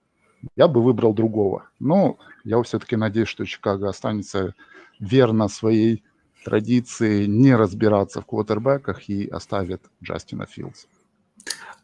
я 0.57 0.69
бы 0.69 0.83
выбрал 0.83 1.15
другого. 1.15 1.69
Но 1.79 2.19
я 2.45 2.63
все-таки 2.63 2.97
надеюсь, 2.97 3.29
что 3.29 3.45
Чикаго 3.45 3.89
останется 3.89 4.55
верно 4.99 5.49
своей 5.49 6.03
традиции 6.45 7.27
не 7.27 7.55
разбираться 7.55 8.21
в 8.21 8.27
квотербеках 8.27 9.09
и 9.09 9.27
оставит 9.27 9.83
Джастина 10.03 10.47
Филдса. 10.47 10.87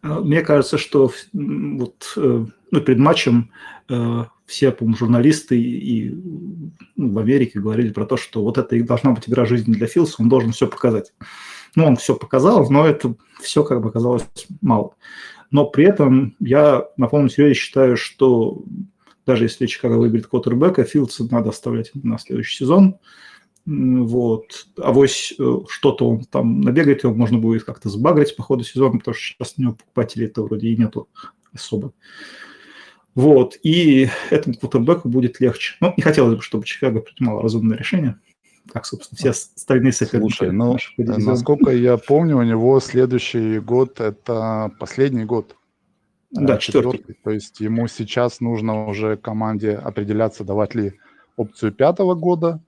А, 0.02 0.20
мне 0.20 0.42
кажется, 0.42 0.78
что 0.78 1.12
вот 1.32 2.12
э, 2.16 2.46
ну, 2.70 2.80
перед 2.80 2.98
матчем 2.98 3.50
э, 3.88 4.24
все, 4.46 4.70
по 4.72 4.90
журналисты 4.94 5.60
и 5.60 6.10
ну, 6.96 7.12
в 7.12 7.18
Америке 7.18 7.60
говорили 7.60 7.90
про 7.90 8.06
то, 8.06 8.16
что 8.16 8.42
вот 8.42 8.58
это 8.58 8.76
и 8.76 8.82
должна 8.82 9.12
быть 9.12 9.28
игра 9.28 9.44
жизни 9.44 9.72
для 9.72 9.86
Филса, 9.86 10.16
он 10.20 10.28
должен 10.28 10.52
все 10.52 10.66
показать. 10.66 11.12
Ну, 11.76 11.84
он 11.84 11.96
все 11.96 12.16
показал, 12.16 12.68
но 12.70 12.86
это 12.86 13.14
все 13.40 13.62
как 13.62 13.82
бы 13.82 13.90
оказалось 13.90 14.24
мало. 14.62 14.96
Но 15.50 15.66
при 15.66 15.84
этом 15.84 16.34
я 16.40 16.86
на 16.96 17.06
полном 17.06 17.30
серьезе 17.30 17.54
считаю, 17.54 17.96
что 17.96 18.64
даже 19.26 19.44
если 19.44 19.66
Чикаго 19.66 19.94
выберет 19.94 20.26
квотербека, 20.26 20.84
Филдса 20.84 21.28
надо 21.30 21.50
оставлять 21.50 21.90
на 21.94 22.18
следующий 22.18 22.56
сезон. 22.56 22.98
Вот. 23.66 24.68
А 24.78 24.92
вось 24.92 25.34
э, 25.38 25.58
что-то 25.68 26.08
он 26.08 26.24
там 26.24 26.60
набегает, 26.60 27.02
его 27.02 27.12
можно 27.12 27.38
будет 27.38 27.64
как-то 27.64 27.88
сбагрить 27.88 28.36
по 28.36 28.42
ходу 28.42 28.64
сезона, 28.64 28.98
потому 28.98 29.14
что 29.14 29.24
сейчас 29.24 29.54
у 29.58 29.62
него 29.62 29.72
покупателей 29.74 30.26
это 30.26 30.42
вроде 30.42 30.68
и 30.68 30.76
нету 30.76 31.08
особо. 31.52 31.92
Вот. 33.14 33.58
И 33.64 34.08
этому 34.30 34.56
квотербеку 34.56 35.08
будет 35.08 35.40
легче. 35.40 35.74
Ну, 35.80 35.92
не 35.96 36.02
хотелось 36.02 36.36
бы, 36.36 36.42
чтобы 36.42 36.64
Чикаго 36.64 37.00
принимал 37.00 37.42
разумное 37.42 37.76
решение 37.76 38.18
как, 38.72 38.86
собственно, 38.86 39.16
все 39.16 39.30
остальные 39.30 39.92
соперники. 39.92 40.36
Слушай, 40.36 40.52
ну, 40.52 40.76
насколько 40.96 41.70
я 41.70 41.96
помню, 41.96 42.38
у 42.38 42.42
него 42.42 42.80
следующий 42.80 43.58
год– 43.60 44.00
это 44.00 44.72
последний 44.78 45.24
год. 45.24 45.56
Да, 46.30 46.58
четвертый. 46.58 46.98
четвертый. 46.98 47.20
То 47.22 47.30
есть 47.30 47.60
ему 47.60 47.88
сейчас 47.88 48.40
нужно 48.40 48.86
уже 48.86 49.16
команде 49.16 49.76
определяться, 49.76 50.44
давать 50.44 50.74
ли 50.74 50.94
опцию 51.36 51.72
пятого 51.72 52.14
года, 52.14 52.60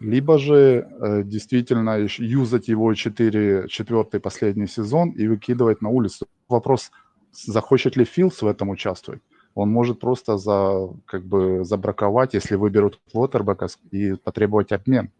либо 0.00 0.38
же 0.38 0.88
э, 1.00 1.22
действительно 1.22 2.06
юзать 2.18 2.68
его 2.68 2.92
4, 2.92 3.68
четвертый 3.68 4.20
последний 4.20 4.66
сезон 4.66 5.10
и 5.10 5.26
выкидывать 5.26 5.80
на 5.80 5.88
улицу. 5.88 6.26
Вопрос, 6.48 6.90
захочет 7.32 7.96
ли 7.96 8.04
Филдс 8.04 8.42
в 8.42 8.46
этом 8.46 8.70
участвовать? 8.70 9.22
Он 9.54 9.70
может 9.70 10.00
просто 10.00 10.36
за, 10.36 10.90
как 11.06 11.24
бы 11.24 11.64
забраковать, 11.64 12.34
если 12.34 12.56
выберут 12.56 13.00
квотербека 13.10 13.68
и 13.90 14.14
потребовать 14.14 14.72
обмен 14.72 15.10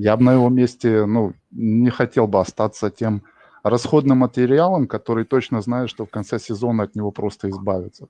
я 0.00 0.16
бы 0.16 0.24
на 0.24 0.32
его 0.32 0.48
месте 0.48 1.04
ну, 1.04 1.34
не 1.50 1.90
хотел 1.90 2.26
бы 2.26 2.40
остаться 2.40 2.90
тем 2.90 3.22
расходным 3.62 4.18
материалом, 4.18 4.86
который 4.86 5.26
точно 5.26 5.60
знает, 5.60 5.90
что 5.90 6.06
в 6.06 6.10
конце 6.10 6.38
сезона 6.38 6.84
от 6.84 6.94
него 6.94 7.10
просто 7.10 7.50
избавиться. 7.50 8.08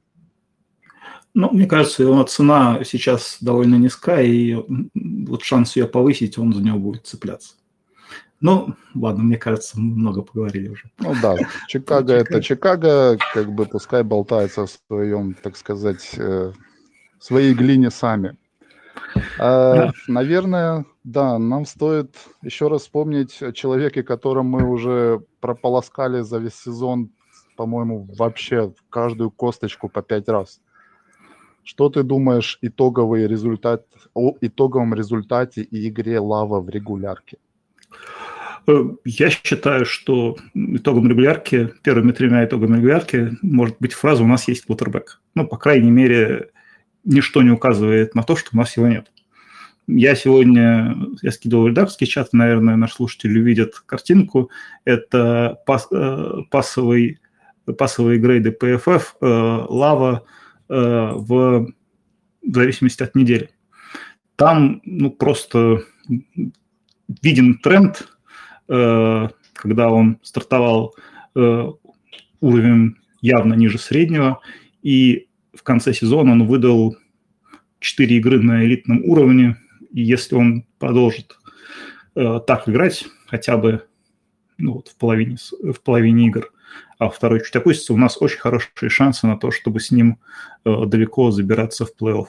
Ну, 1.35 1.51
мне 1.51 1.67
кажется, 1.67 2.05
его 2.05 2.23
цена 2.23 2.85
сейчас 2.85 3.39
довольно 3.41 3.75
низкая, 3.75 4.23
и 4.23 4.57
вот 4.95 5.43
шанс 5.43 5.77
ее 5.77 5.87
повысить, 5.87 6.39
он 6.39 6.53
за 6.53 6.63
него 6.63 6.79
будет 6.79 7.07
цепляться. 7.07 7.55
Ну, 8.41 8.75
ладно, 8.95 9.25
мне 9.25 9.37
кажется, 9.37 9.79
много 9.81 10.23
поговорили 10.23 10.69
уже. 10.69 10.91
Ну 10.99 11.15
да, 11.21 11.37
Чикаго 11.67 12.13
это 12.15 12.41
Чикаго, 12.41 13.19
как 13.35 13.53
бы 13.53 13.67
пускай 13.67 14.05
болтается 14.05 14.67
в 14.67 14.71
своем, 14.87 15.35
так 15.35 15.57
сказать, 15.57 16.09
э, 16.17 16.53
своей 17.19 17.53
глине 17.53 17.91
сами. 17.91 18.37
А, 19.39 19.75
да. 19.75 19.93
Наверное, 20.09 20.85
да, 21.05 21.39
нам 21.39 21.65
стоит 21.65 22.15
еще 22.43 22.69
раз 22.69 22.83
вспомнить 22.83 23.43
о 23.43 23.53
человеке, 23.53 24.03
которым 24.03 24.47
мы 24.47 24.69
уже 24.69 25.23
прополоскали 25.41 26.21
за 26.21 26.39
весь 26.39 26.55
сезон, 26.55 27.11
по-моему, 27.57 28.07
вообще 28.17 28.73
каждую 28.91 29.31
косточку 29.31 29.89
по 29.89 30.03
пять 30.03 30.29
раз. 30.29 30.61
Что 31.65 31.89
ты 31.89 32.03
думаешь 32.03 32.59
итоговый 32.63 33.27
результат, 33.27 33.87
о 34.15 34.35
итоговом 34.41 34.95
результате 34.95 35.63
и 35.63 35.89
игре 35.89 36.19
Лава 36.19 36.61
в 36.61 36.69
регулярке? 36.69 37.39
Э, 38.67 38.85
я 39.05 39.31
считаю, 39.31 39.85
что 39.85 40.37
итогом 40.55 41.09
регулярки, 41.09 41.73
первыми 41.83 42.13
тремя 42.13 42.45
итогами 42.45 42.77
регулярки 42.77 43.33
может 43.43 43.77
быть 43.79 43.93
фраза 43.93 44.23
«у 44.23 44.27
нас 44.27 44.49
есть 44.49 44.67
квотербек». 44.67 45.21
Ну, 45.35 45.47
по 45.47 45.57
крайней 45.57 45.91
мере, 45.91 46.51
ничто 47.05 47.43
не 47.43 47.51
указывает 47.51 48.15
на 48.15 48.23
то, 48.23 48.37
что 48.37 48.51
у 48.53 48.57
нас 48.57 48.77
его 48.77 48.89
нет. 48.89 49.11
Я 49.97 50.15
сегодня, 50.15 50.97
я 51.23 51.31
скидывал 51.31 51.69
редакторский 51.69 52.07
чат, 52.07 52.33
наверное, 52.33 52.77
наш 52.77 52.93
слушатель 52.93 53.39
увидит 53.39 53.75
картинку. 53.87 54.51
Это 54.85 55.59
пас, 55.67 55.89
э, 55.91 56.43
пасовый, 56.51 57.19
пасовые 57.79 58.19
грейды 58.19 58.57
PFF, 58.61 59.03
э, 59.21 59.27
лава 59.69 60.25
в, 60.69 61.17
в 61.27 62.55
зависимости 62.55 63.03
от 63.03 63.17
недели. 63.17 63.51
Там 64.37 64.81
ну, 64.85 65.11
просто 65.11 65.83
виден 67.23 67.59
тренд 67.59 68.07
Э, 68.71 69.29
когда 69.55 69.91
он 69.91 70.19
стартовал 70.23 70.95
э, 71.35 71.67
уровень 72.41 72.97
явно 73.21 73.55
ниже 73.55 73.79
среднего, 73.79 74.41
и 74.81 75.27
в 75.53 75.65
конце 75.65 75.93
сезона 75.93 76.33
он 76.33 76.47
выдал 76.47 76.97
4 77.81 78.17
игры 78.17 78.41
на 78.41 78.65
элитном 78.65 79.05
уровне, 79.05 79.57
и 79.93 80.03
если 80.03 80.35
он 80.35 80.65
продолжит 80.79 81.37
э, 82.15 82.41
так 82.47 82.69
играть, 82.69 83.07
хотя 83.27 83.57
бы 83.57 83.85
ну, 84.59 84.75
вот 84.75 84.89
в, 84.89 84.97
половине, 84.97 85.37
в 85.63 85.81
половине 85.81 86.27
игр, 86.29 86.53
а 86.99 87.09
второй 87.09 87.43
чуть 87.43 87.57
опустится, 87.57 87.95
у 87.95 87.97
нас 87.97 88.21
очень 88.21 88.39
хорошие 88.39 88.91
шансы 88.91 89.27
на 89.27 89.39
то, 89.39 89.51
чтобы 89.51 89.81
с 89.81 89.91
ним 89.91 90.19
э, 90.65 90.87
далеко 90.87 91.31
забираться 91.31 91.87
в 91.87 91.93
плей-офф. 91.99 92.27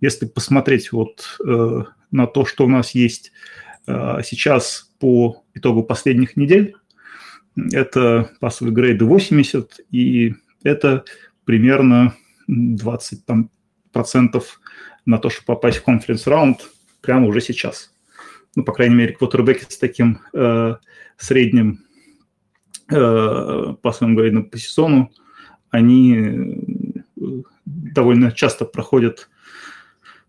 Если 0.00 0.26
посмотреть 0.26 0.92
вот 0.92 1.38
э, 1.44 1.84
на 2.10 2.26
то, 2.26 2.44
что 2.44 2.64
у 2.64 2.68
нас 2.68 2.92
есть 2.92 3.32
э, 3.86 4.18
сейчас 4.24 4.92
по 4.98 5.44
итогу 5.54 5.82
последних 5.82 6.36
недель. 6.36 6.76
Это 7.72 8.30
пассовые 8.40 8.74
грейды 8.74 9.04
80, 9.04 9.80
и 9.90 10.34
это 10.62 11.04
примерно 11.44 12.14
20 12.46 13.26
там, 13.26 13.50
процентов 13.92 14.60
на 15.06 15.18
то, 15.18 15.28
чтобы 15.30 15.46
попасть 15.46 15.78
в 15.78 15.84
конференц-раунд 15.84 16.68
прямо 17.04 17.26
уже 17.26 17.40
сейчас. 17.40 17.92
Ну, 18.56 18.64
по 18.64 18.72
крайней 18.72 18.94
мере, 18.94 19.14
квотербеки 19.14 19.66
с 19.68 19.78
таким 19.78 20.20
э, 20.32 20.76
средним 21.16 21.84
э, 22.90 23.74
пассовым 23.82 24.16
грейдом 24.16 24.44
по 24.44 24.58
сезону, 24.58 25.10
они 25.70 26.16
э, 27.16 27.42
довольно 27.64 28.32
часто 28.32 28.64
проходят 28.64 29.28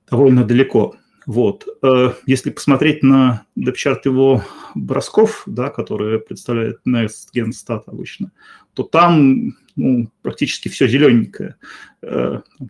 довольно 0.10 0.44
далеко. 0.44 0.96
Вот. 1.26 1.68
Э, 1.82 2.14
если 2.26 2.50
посмотреть 2.50 3.04
на 3.04 3.46
депчарт 3.56 4.06
его 4.06 4.44
бросков, 4.76 5.44
да, 5.46 5.70
которые 5.70 6.20
представляет 6.20 6.80
Next 6.88 7.30
Gen 7.36 7.52
Stat 7.52 7.84
обычно, 7.88 8.32
то 8.74 8.84
там 8.84 9.56
ну, 9.76 10.10
практически 10.22 10.70
все 10.70 10.88
зелененькое. 10.88 11.56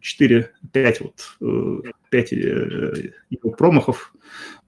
4, 0.02 0.40
э, 0.40 0.68
5, 0.72 1.02
вот, 1.02 1.38
5 2.10 2.34
э, 2.34 3.12
его 3.30 3.52
промахов, 3.52 4.14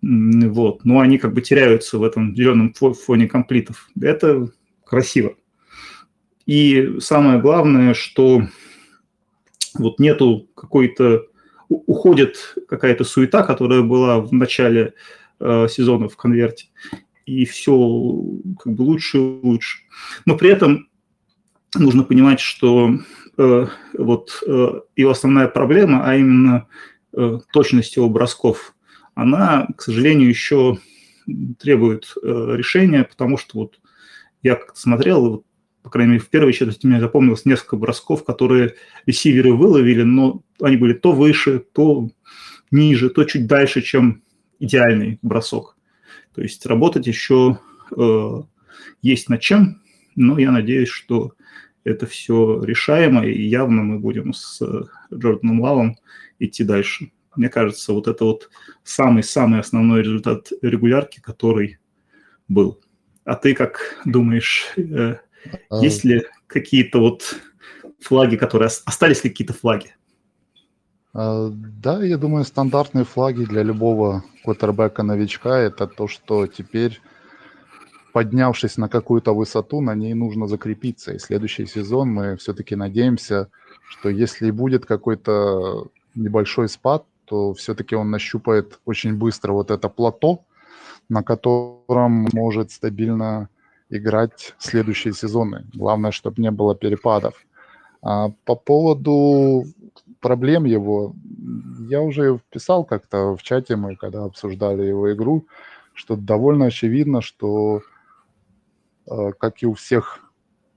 вот, 0.02 0.86
но 0.86 1.00
они 1.00 1.18
как 1.18 1.34
бы 1.34 1.42
теряются 1.42 1.98
в 1.98 2.04
этом 2.04 2.36
зеленом 2.36 2.74
фоне 2.74 3.28
комплитов. 3.28 3.90
Это 4.00 4.50
красиво. 4.86 5.36
И 6.46 6.98
самое 7.00 7.40
главное, 7.40 7.94
что 7.94 8.42
вот 9.74 10.00
нету 10.00 10.48
какой-то 10.56 11.26
уходит 11.70 12.56
какая-то 12.68 13.04
суета, 13.04 13.44
которая 13.44 13.82
была 13.82 14.20
в 14.20 14.32
начале 14.32 14.94
э, 15.40 15.68
сезона 15.70 16.08
в 16.08 16.16
конверте, 16.16 16.68
и 17.26 17.46
все 17.46 17.74
как 18.60 18.74
бы 18.74 18.84
лучше 18.84 19.18
и 19.18 19.40
лучше. 19.44 19.80
Но 20.26 20.38
при 20.38 20.50
этом 20.50 20.88
нужно 21.80 22.04
понимать, 22.04 22.40
что 22.40 23.00
э, 23.38 23.68
вот 23.98 24.44
э, 24.46 24.82
его 24.96 25.12
основная 25.12 25.48
проблема, 25.48 26.04
а 26.06 26.16
именно 26.16 26.68
э, 27.14 27.40
точность 27.52 27.96
его 27.96 28.10
бросков, 28.10 28.76
она, 29.16 29.68
к 29.76 29.82
сожалению, 29.82 30.30
еще 30.30 30.78
требует 31.60 32.14
э, 32.22 32.28
решения, 32.56 33.04
потому 33.04 33.38
что 33.38 33.60
вот 33.60 33.80
я 34.44 34.56
как-то 34.56 34.80
смотрел, 34.80 35.30
вот 35.30 35.44
по 35.88 35.90
крайней 35.90 36.14
мере, 36.14 36.24
в 36.24 36.30
первой 36.30 36.52
четверти 36.52 36.86
мне 36.86 37.00
запомнилось 37.00 37.46
несколько 37.46 37.78
бросков, 37.78 38.26
которые 38.26 38.76
ресиверы 39.06 39.54
выловили, 39.54 40.04
но 40.04 40.42
они 40.62 40.76
были 40.76 40.92
то 40.92 41.14
выше, 41.14 41.60
то 41.60 42.10
ниже, 42.72 43.10
то 43.10 43.24
чуть 43.24 43.48
дальше, 43.48 43.82
чем 43.82 44.22
идеальный 44.60 45.18
бросок. 45.22 45.78
То 46.36 46.42
есть 46.42 46.66
работать 46.66 47.08
еще 47.08 47.60
э, 47.96 48.42
есть 49.02 49.30
над 49.30 49.40
чем, 49.40 49.82
но 50.18 50.38
я 50.38 50.52
надеюсь, 50.52 50.90
что 50.90 51.34
это 51.88 52.06
все 52.06 52.62
решаемо, 52.64 53.26
и 53.26 53.42
явно 53.42 53.84
мы 53.84 54.00
будем 54.00 54.34
с 54.34 54.62
Джорданом 55.14 55.62
Лавом 55.62 55.98
идти 56.40 56.64
дальше. 56.64 57.12
Мне 57.36 57.50
кажется, 57.50 57.94
вот 57.94 58.08
это 58.08 58.26
вот 58.26 58.50
самый-самый 58.84 59.60
основной 59.60 60.02
результат 60.02 60.52
регулярки, 60.62 61.20
который 61.20 61.78
был. 62.48 62.80
А 63.24 63.36
ты 63.36 63.54
как 63.54 63.80
думаешь, 64.06 64.74
э, 64.78 65.18
а... 65.70 65.84
Есть 65.84 66.04
ли 66.04 66.24
какие-то 66.48 67.00
вот 67.00 67.36
флаги, 68.00 68.36
которые... 68.36 68.70
Остались 68.86 69.24
ли 69.24 69.30
какие-то 69.30 69.54
флаги? 69.54 69.96
А, 71.14 71.50
да, 71.52 72.04
я 72.04 72.18
думаю, 72.18 72.46
стандартные 72.46 73.06
флаги 73.06 73.46
для 73.46 73.64
любого 73.64 74.24
квотербека-новичка– 74.44 75.58
это 75.60 75.88
то, 75.88 76.08
что 76.08 76.48
теперь, 76.48 77.00
поднявшись 78.18 78.78
на 78.78 78.90
какую-то 78.90 79.36
высоту, 79.36 79.80
на 79.80 79.94
ней 79.94 80.16
нужно 80.16 80.48
закрепиться. 80.48 81.14
И 81.14 81.20
следующий 81.20 81.68
сезон 81.68 82.10
мы 82.10 82.36
все-таки 82.38 82.76
надеемся, 82.76 83.48
что 83.90 84.10
если 84.10 84.50
будет 84.50 84.88
какой-то 84.88 85.86
небольшой 86.16 86.68
спад, 86.68 87.06
то 87.26 87.54
все-таки 87.54 87.96
он 87.96 88.10
нащупает 88.10 88.80
очень 88.86 89.16
быстро 89.16 89.54
вот 89.54 89.70
это 89.70 89.88
плато, 89.88 90.40
на 91.10 91.22
котором 91.22 92.28
может 92.34 92.72
стабильно 92.72 93.50
играть 93.92 94.56
следующие 94.58 95.14
сезоны. 95.14 95.66
Главное, 95.76 96.10
чтобы 96.12 96.42
не 96.42 96.50
было 96.50 96.74
перепадов. 96.74 97.46
А 98.02 98.32
по 98.46 98.56
поводу 98.56 99.66
проблем 100.22 100.66
его, 100.66 101.14
я 101.88 102.02
уже 102.02 102.40
писал 102.50 102.84
как-то 102.84 103.36
в 103.36 103.44
чате 103.44 103.76
мы, 103.76 103.96
когда 103.96 104.24
обсуждали 104.24 104.88
его 104.88 105.14
игру, 105.14 105.46
что 105.94 106.16
довольно 106.16 106.66
очевидно, 106.66 107.22
что, 107.22 107.84
как 109.40 109.64
и 109.64 109.66
у 109.66 109.74
всех 109.74 110.20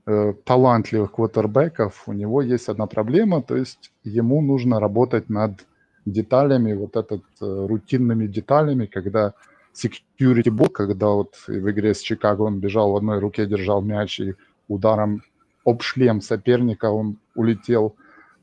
э, 0.05 0.33
талантливых 0.45 1.11
квотербеков, 1.11 2.03
у 2.07 2.13
него 2.13 2.41
есть 2.41 2.69
одна 2.69 2.87
проблема, 2.87 3.41
то 3.41 3.55
есть 3.55 3.91
ему 4.03 4.41
нужно 4.41 4.79
работать 4.79 5.29
над 5.29 5.65
деталями, 6.05 6.73
вот 6.73 6.95
этот 6.95 7.23
э, 7.41 7.65
рутинными 7.67 8.27
деталями, 8.27 8.85
когда 8.85 9.33
security 9.73 10.49
бол, 10.49 10.67
когда 10.67 11.07
вот 11.07 11.35
в 11.47 11.69
игре 11.69 11.93
с 11.93 12.01
Чикаго 12.01 12.43
он 12.43 12.59
бежал 12.59 12.91
в 12.91 12.95
одной 12.97 13.19
руке, 13.19 13.45
держал 13.45 13.81
мяч 13.81 14.19
и 14.19 14.35
ударом 14.67 15.21
об 15.65 15.81
шлем 15.81 16.21
соперника 16.21 16.85
он 16.85 17.17
улетел. 17.35 17.95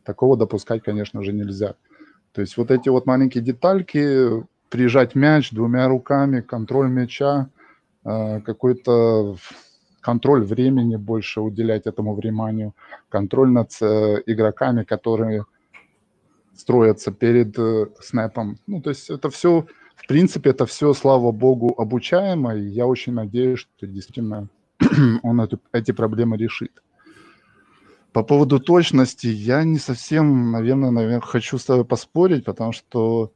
Такого 0.04 0.36
допускать, 0.36 0.82
конечно 0.82 1.22
же, 1.22 1.32
нельзя. 1.32 1.74
То 2.32 2.40
есть 2.40 2.56
вот 2.56 2.70
эти 2.70 2.88
вот 2.88 3.06
маленькие 3.06 3.42
детальки, 3.42 4.44
прижать 4.70 5.14
мяч 5.14 5.50
двумя 5.50 5.88
руками, 5.88 6.40
контроль 6.40 6.88
мяча, 6.88 7.48
э, 8.04 8.40
какой-то 8.40 9.36
контроль 10.08 10.42
времени 10.42 10.96
больше 10.96 11.40
уделять 11.42 11.86
этому 11.86 12.14
вниманию, 12.14 12.72
контроль 13.10 13.50
над 13.50 13.70
э, 13.82 14.22
игроками, 14.24 14.84
которые 14.84 15.44
строятся 16.56 17.12
перед 17.12 17.58
э, 17.58 17.86
снэпом. 18.00 18.56
Ну, 18.66 18.80
то 18.80 18.90
есть 18.90 19.10
это 19.10 19.28
все 19.28 19.66
в 19.96 20.06
принципе, 20.06 20.50
это 20.50 20.64
все, 20.64 20.94
слава 20.94 21.32
богу, 21.32 21.74
обучаемо, 21.76 22.56
и 22.56 22.68
я 22.68 22.86
очень 22.86 23.12
надеюсь, 23.12 23.58
что 23.58 23.86
действительно 23.86 24.48
он 25.22 25.40
эту, 25.40 25.60
эти 25.72 25.92
проблемы 25.92 26.38
решит. 26.38 26.72
По 28.12 28.22
поводу 28.22 28.60
точности, 28.60 29.26
я 29.26 29.64
не 29.64 29.78
совсем, 29.78 30.52
наверное, 30.52 30.90
наверное 30.90 31.20
хочу 31.20 31.58
с 31.58 31.64
тобой 31.64 31.84
поспорить, 31.84 32.44
потому 32.44 32.72
что 32.72 33.30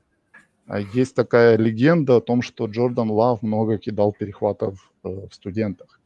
А 0.66 0.80
есть 0.80 1.14
такая 1.14 1.58
легенда 1.58 2.16
о 2.16 2.20
том, 2.20 2.42
что 2.42 2.66
Джордан 2.66 3.10
Лав 3.10 3.42
много 3.42 3.76
кидал 3.76 4.12
перехватов 4.12 4.90
э, 5.04 5.08
в 5.08 5.34
студентах. 5.34 6.01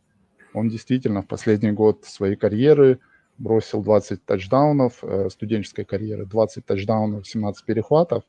Он 0.54 0.68
действительно 0.68 1.22
в 1.22 1.26
последний 1.26 1.72
год 1.72 2.04
своей 2.04 2.36
карьеры 2.36 2.98
бросил 3.38 3.82
20 3.82 4.24
тачдаунов, 4.24 5.02
э, 5.02 5.28
студенческой 5.30 5.84
карьеры, 5.84 6.26
20 6.26 6.64
тачдаунов, 6.64 7.26
17 7.26 7.64
перехватов. 7.64 8.24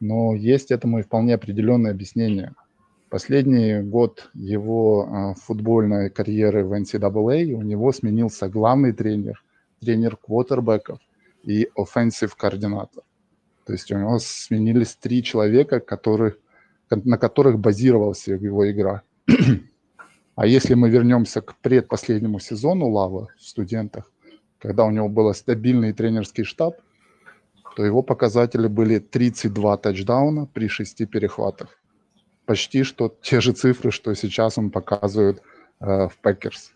Но 0.00 0.34
есть 0.34 0.70
этому 0.70 0.98
и 0.98 1.02
вполне 1.02 1.34
определенное 1.34 1.92
объяснение. 1.92 2.54
Последний 3.08 3.80
год 3.80 4.30
его 4.34 5.08
э, 5.08 5.40
футбольной 5.40 6.10
карьеры 6.10 6.64
в 6.64 6.72
NCAA 6.72 7.52
у 7.52 7.62
него 7.62 7.92
сменился 7.92 8.48
главный 8.48 8.92
тренер, 8.92 9.42
тренер 9.80 10.16
квотербеков 10.16 10.98
и 11.44 11.68
offensive 11.76 12.34
координатор. 12.34 13.04
То 13.64 13.72
есть 13.72 13.90
у 13.92 13.98
него 13.98 14.18
сменились 14.18 14.96
три 14.96 15.22
человека, 15.22 15.80
которых, 15.80 16.38
на 16.90 17.18
которых 17.18 17.58
базировалась 17.58 18.26
его 18.26 18.70
игра. 18.70 19.02
А 20.36 20.46
если 20.46 20.74
мы 20.74 20.90
вернемся 20.90 21.40
к 21.40 21.56
предпоследнему 21.56 22.38
сезону 22.38 22.88
Лава 22.90 23.28
в 23.38 23.42
студентах, 23.42 24.12
когда 24.58 24.84
у 24.84 24.90
него 24.90 25.08
был 25.08 25.32
стабильный 25.34 25.94
тренерский 25.94 26.44
штаб, 26.44 26.76
то 27.74 27.84
его 27.84 28.02
показатели 28.02 28.68
были 28.68 28.98
32 28.98 29.76
тачдауна 29.78 30.46
при 30.46 30.68
6 30.68 31.08
перехватах. 31.08 31.78
Почти 32.44 32.84
что 32.84 33.14
те 33.22 33.40
же 33.40 33.52
цифры, 33.52 33.90
что 33.90 34.14
сейчас 34.14 34.58
он 34.58 34.70
показывает 34.70 35.42
э, 35.80 36.08
в 36.08 36.16
Пекерс. 36.22 36.72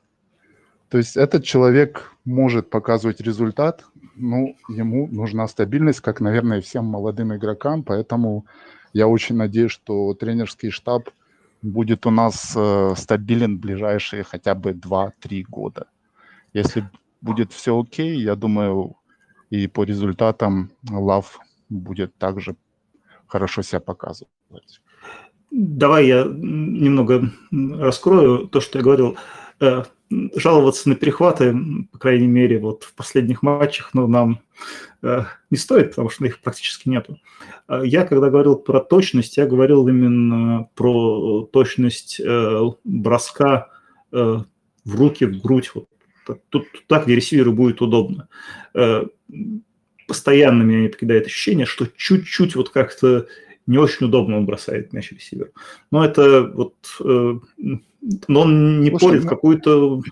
То 0.89 0.99
есть 0.99 1.17
этот 1.17 1.45
человек 1.45 2.13
может 2.25 2.71
показывать 2.71 3.21
результат, 3.21 3.85
ну, 4.17 4.57
ему 4.69 5.07
нужна 5.07 5.47
стабильность, 5.47 6.01
как, 6.01 6.21
наверное, 6.21 6.61
всем 6.61 6.87
молодым 6.87 7.37
игрокам, 7.37 7.85
поэтому 7.85 8.47
я 8.93 9.07
очень 9.07 9.37
надеюсь, 9.37 9.71
что 9.71 10.15
тренерский 10.15 10.71
штаб 10.71 11.11
будет 11.63 12.07
у 12.07 12.11
нас 12.11 12.55
э, 12.57 12.95
стабилен 12.97 13.59
ближайшие 13.59 14.25
хотя 14.25 14.55
бы 14.55 14.71
2-3 14.73 15.45
года. 15.49 15.87
Если 16.53 16.89
будет 17.21 17.53
все 17.53 17.79
окей, 17.79 18.21
я 18.21 18.35
думаю, 18.35 18.97
и 19.51 19.67
по 19.67 19.85
результатам 19.85 20.71
Лав 20.91 21.39
будет 21.69 22.17
также 22.17 22.57
хорошо 23.27 23.63
себя 23.63 23.81
показывать. 23.81 24.33
Давай 25.51 26.07
я 26.07 26.25
немного 26.25 27.31
раскрою 27.51 28.49
то, 28.49 28.61
что 28.61 28.79
я 28.79 28.85
говорил. 28.85 29.17
Жаловаться 30.35 30.89
на 30.89 30.97
перехваты, 30.97 31.55
по 31.93 31.99
крайней 31.99 32.27
мере, 32.27 32.59
вот 32.59 32.83
в 32.85 32.95
последних 32.95 33.43
матчах, 33.43 33.91
ну, 33.95 34.09
нам 34.09 34.41
э, 35.03 35.25
не 35.51 35.57
стоит, 35.57 35.91
потому 35.91 36.11
что 36.11 36.25
их 36.25 36.41
практически 36.41 36.89
нету. 36.89 37.19
А 37.69 37.85
я, 37.85 38.05
когда 38.05 38.29
говорил 38.29 38.57
про 38.57 38.81
точность, 38.81 39.37
я 39.37 39.47
говорил 39.47 39.87
именно 39.87 40.69
про 40.75 41.49
точность 41.53 42.21
э, 42.21 42.61
броска 42.85 43.69
э, 44.13 44.39
в 44.85 44.95
руки, 44.97 45.25
в 45.25 45.41
грудь, 45.41 45.71
вот 45.75 45.87
тут 46.49 46.67
так, 46.87 47.05
где 47.05 47.15
ресиверу 47.15 47.53
будет 47.53 47.81
удобно. 47.81 48.29
Э, 48.75 49.05
постоянно 50.07 50.63
меня 50.65 50.81
не 50.81 50.89
покидает 50.89 51.27
ощущение, 51.27 51.67
что 51.67 51.87
чуть-чуть 51.87 52.57
вот 52.57 52.71
как-то 52.71 53.27
не 53.71 53.79
очень 53.79 54.07
удобно 54.07 54.37
он 54.37 54.47
бросает 54.47 54.93
мяч 54.93 55.13
ресивер. 55.13 55.53
Но 55.91 56.05
это 56.05 56.43
вот... 56.53 56.75
Э, 57.05 57.39
но 58.29 58.41
он 58.41 58.81
не 58.81 58.89
Слушай, 58.91 59.07
порит 59.07 59.25
ну... 59.25 59.29
какую-то 59.29 60.03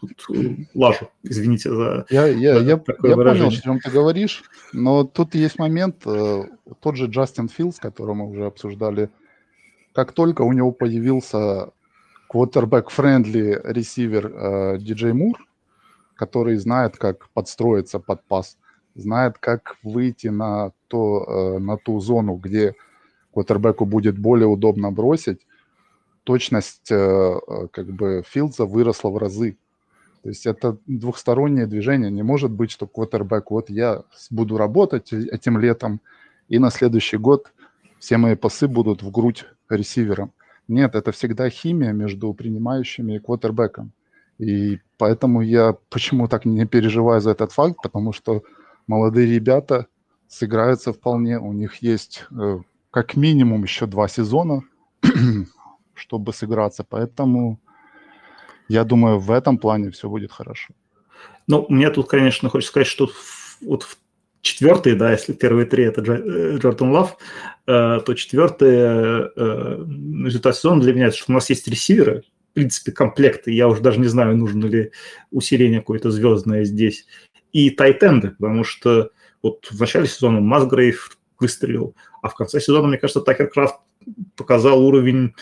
лажу, 0.75 1.09
извините 1.23 1.75
за 1.75 2.07
Я, 2.11 2.27
я, 2.27 2.59
я, 2.59 2.61
я 2.61 2.77
понял, 2.77 3.49
о 3.49 3.51
чем 3.51 3.81
ты 3.81 3.91
говоришь, 3.91 4.45
но 4.73 5.05
тут 5.05 5.35
есть 5.35 5.59
момент, 5.59 5.97
э, 6.07 6.45
тот 6.81 6.97
же 6.97 7.07
Джастин 7.07 7.49
Филдс, 7.49 7.79
которого 7.81 8.15
мы 8.15 8.31
уже 8.31 8.47
обсуждали, 8.47 9.11
как 9.93 10.13
только 10.13 10.43
у 10.43 10.53
него 10.53 10.71
появился 10.71 11.71
квотербек-френдли 12.29 13.61
ресивер 13.65 14.79
Диджей 14.79 15.15
Мур, 15.15 15.39
который 16.15 16.57
знает, 16.57 16.97
как 16.97 17.29
подстроиться 17.31 17.99
под 17.99 18.23
пас, 18.25 18.59
знает, 18.95 19.39
как 19.39 19.77
выйти 19.83 20.29
на, 20.29 20.73
то, 20.89 21.25
э, 21.25 21.59
на 21.59 21.77
ту 21.77 22.01
зону, 22.01 22.35
где 22.35 22.75
квотербеку 23.33 23.85
будет 23.85 24.19
более 24.19 24.47
удобно 24.47 24.91
бросить, 24.91 25.47
точность 26.25 26.91
э, 26.91 26.95
э, 26.95 27.69
как 27.71 27.87
бы 27.87 28.23
Филдса 28.27 28.65
выросла 28.65 29.11
в 29.11 29.17
разы. 29.17 29.57
То 30.23 30.29
есть 30.29 30.47
это 30.47 30.77
двухстороннее 30.87 31.67
движение. 31.67 32.11
Не 32.11 32.23
может 32.23 32.51
быть, 32.51 32.71
что 32.71 32.87
квотербек, 32.87 33.51
вот 33.51 33.71
я 33.71 34.03
буду 34.31 34.59
работать 34.59 35.13
этим 35.13 35.59
летом, 35.59 36.01
и 36.49 36.59
на 36.59 36.71
следующий 36.71 37.17
год 37.17 37.53
все 37.99 38.17
мои 38.17 38.35
пасы 38.35 38.69
будут 38.69 39.03
в 39.03 39.11
грудь 39.11 39.47
ресивером. 39.69 40.33
Нет, 40.67 40.95
это 40.95 41.13
всегда 41.13 41.49
химия 41.49 41.93
между 41.93 42.35
принимающими 42.35 43.15
и 43.17 43.19
квотербеком. 43.19 43.93
И 44.39 44.81
поэтому 44.99 45.41
я 45.41 45.77
почему 45.89 46.29
так 46.29 46.45
не 46.45 46.67
переживаю 46.67 47.21
за 47.21 47.31
этот 47.31 47.53
факт, 47.53 47.77
потому 47.83 48.13
что 48.13 48.43
молодые 48.87 49.27
ребята 49.35 49.87
сыграются 50.29 50.93
вполне, 50.93 51.39
у 51.39 51.53
них 51.53 51.77
есть 51.77 52.27
э, 52.31 52.59
как 52.91 53.17
минимум 53.17 53.63
еще 53.65 53.87
два 53.87 54.09
сезона, 54.09 54.63
чтобы 55.95 56.33
сыграться, 56.33 56.85
поэтому 56.85 57.61
я 58.69 58.85
думаю, 58.85 59.19
в 59.19 59.31
этом 59.31 59.59
плане 59.59 59.91
все 59.91 60.09
будет 60.09 60.33
хорошо. 60.33 60.75
Ну, 61.47 61.67
мне 61.69 61.91
тут, 61.91 62.09
конечно, 62.09 62.49
хочется 62.49 62.71
сказать, 62.71 62.87
что 62.87 63.11
вот 63.63 63.83
в 63.83 63.99
четвертый, 64.43 64.95
да, 64.95 65.13
если 65.13 65.33
первые 65.33 65.67
три 65.67 65.85
это 65.85 66.03
э, 66.03 66.59
Джордан 66.59 66.91
Лав, 66.91 67.17
э, 67.67 68.01
то 68.05 68.15
четвертый 68.15 68.71
результат 70.25 70.57
сезона 70.57 70.81
для 70.83 70.93
меня, 70.93 71.11
что 71.11 71.33
у 71.33 71.35
нас 71.35 71.51
есть 71.51 71.67
ресиверы, 71.67 72.23
принципе, 72.59 72.91
комплекты. 72.91 73.53
Я 73.53 73.69
уже 73.69 73.81
даже 73.81 74.01
не 74.01 74.09
знаю, 74.09 74.37
нужно 74.37 74.67
ли 74.67 74.91
усиление 75.31 75.79
какое-то 75.79 76.11
звездное 76.11 76.65
здесь. 76.65 77.07
И 77.53 77.71
тайтенды, 77.71 78.31
потому 78.31 78.65
что 78.65 79.11
вот 79.43 79.69
в 79.71 79.79
начале 79.81 80.09
сезона 80.09 80.41
Масгрейв 80.41 81.18
выстрелил, 81.39 81.95
а 82.23 82.29
в 82.29 82.35
конце 82.35 82.61
сезона, 82.61 82.89
мне 82.89 82.99
кажется, 82.99 83.21
Такер 83.21 83.49
Крафт 83.49 83.77
показал 84.37 84.85
уровень 84.85 85.35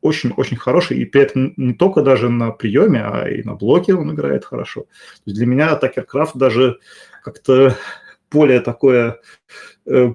очень-очень 0.00 0.56
э, 0.56 0.60
хороший, 0.60 0.98
и 0.98 1.04
при 1.04 1.22
этом 1.22 1.54
не 1.56 1.74
только 1.74 2.02
даже 2.02 2.28
на 2.28 2.50
приеме, 2.50 3.02
а 3.02 3.28
и 3.28 3.42
на 3.42 3.54
блоке 3.54 3.94
он 3.94 4.12
играет 4.12 4.44
хорошо. 4.44 4.82
То 4.82 5.22
есть 5.26 5.38
для 5.38 5.46
меня 5.46 5.76
Такер 5.76 6.04
Крафт 6.04 6.36
даже 6.36 6.78
как-то 7.22 7.76
более 8.30 8.60
такое, 8.60 9.20
э, 9.86 10.12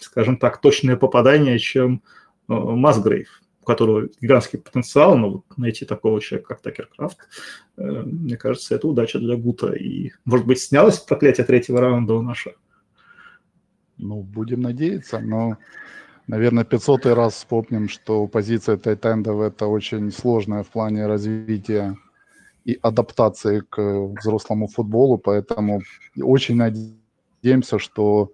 скажем 0.00 0.36
так, 0.36 0.60
точное 0.60 0.96
попадание, 0.96 1.58
чем 1.58 2.02
э, 2.48 2.52
Масгрейв 2.52 3.40
у 3.60 3.64
которого 3.64 4.08
гигантский 4.20 4.58
потенциал, 4.58 5.16
но 5.16 5.30
вот 5.30 5.44
найти 5.56 5.84
такого 5.84 6.20
человека, 6.20 6.54
как 6.54 6.62
Такер 6.62 6.88
Крафт, 6.96 7.18
э, 7.76 7.82
мне 7.82 8.36
кажется, 8.36 8.74
это 8.74 8.88
удача 8.88 9.18
для 9.18 9.36
Гута. 9.36 9.72
И, 9.72 10.12
может 10.24 10.46
быть, 10.46 10.60
снялось 10.60 10.98
проклятие 10.98 11.44
третьего 11.44 11.80
раунда 11.80 12.14
у 12.14 12.22
нашего? 12.22 12.54
Ну, 14.02 14.22
будем 14.22 14.62
надеяться, 14.62 15.18
но, 15.20 15.58
наверное, 16.26 16.64
500 16.64 17.06
раз 17.06 17.34
вспомним, 17.34 17.88
что 17.88 18.26
позиция 18.26 18.78
тайтендов– 18.78 19.40
это 19.42 19.66
очень 19.66 20.10
сложная 20.10 20.62
в 20.62 20.68
плане 20.68 21.06
развития 21.06 21.96
и 22.64 22.78
адаптации 22.80 23.60
к 23.60 23.78
взрослому 24.18 24.68
футболу, 24.68 25.18
поэтому 25.18 25.82
очень 26.18 26.56
надеемся, 26.56 27.78
что 27.78 28.32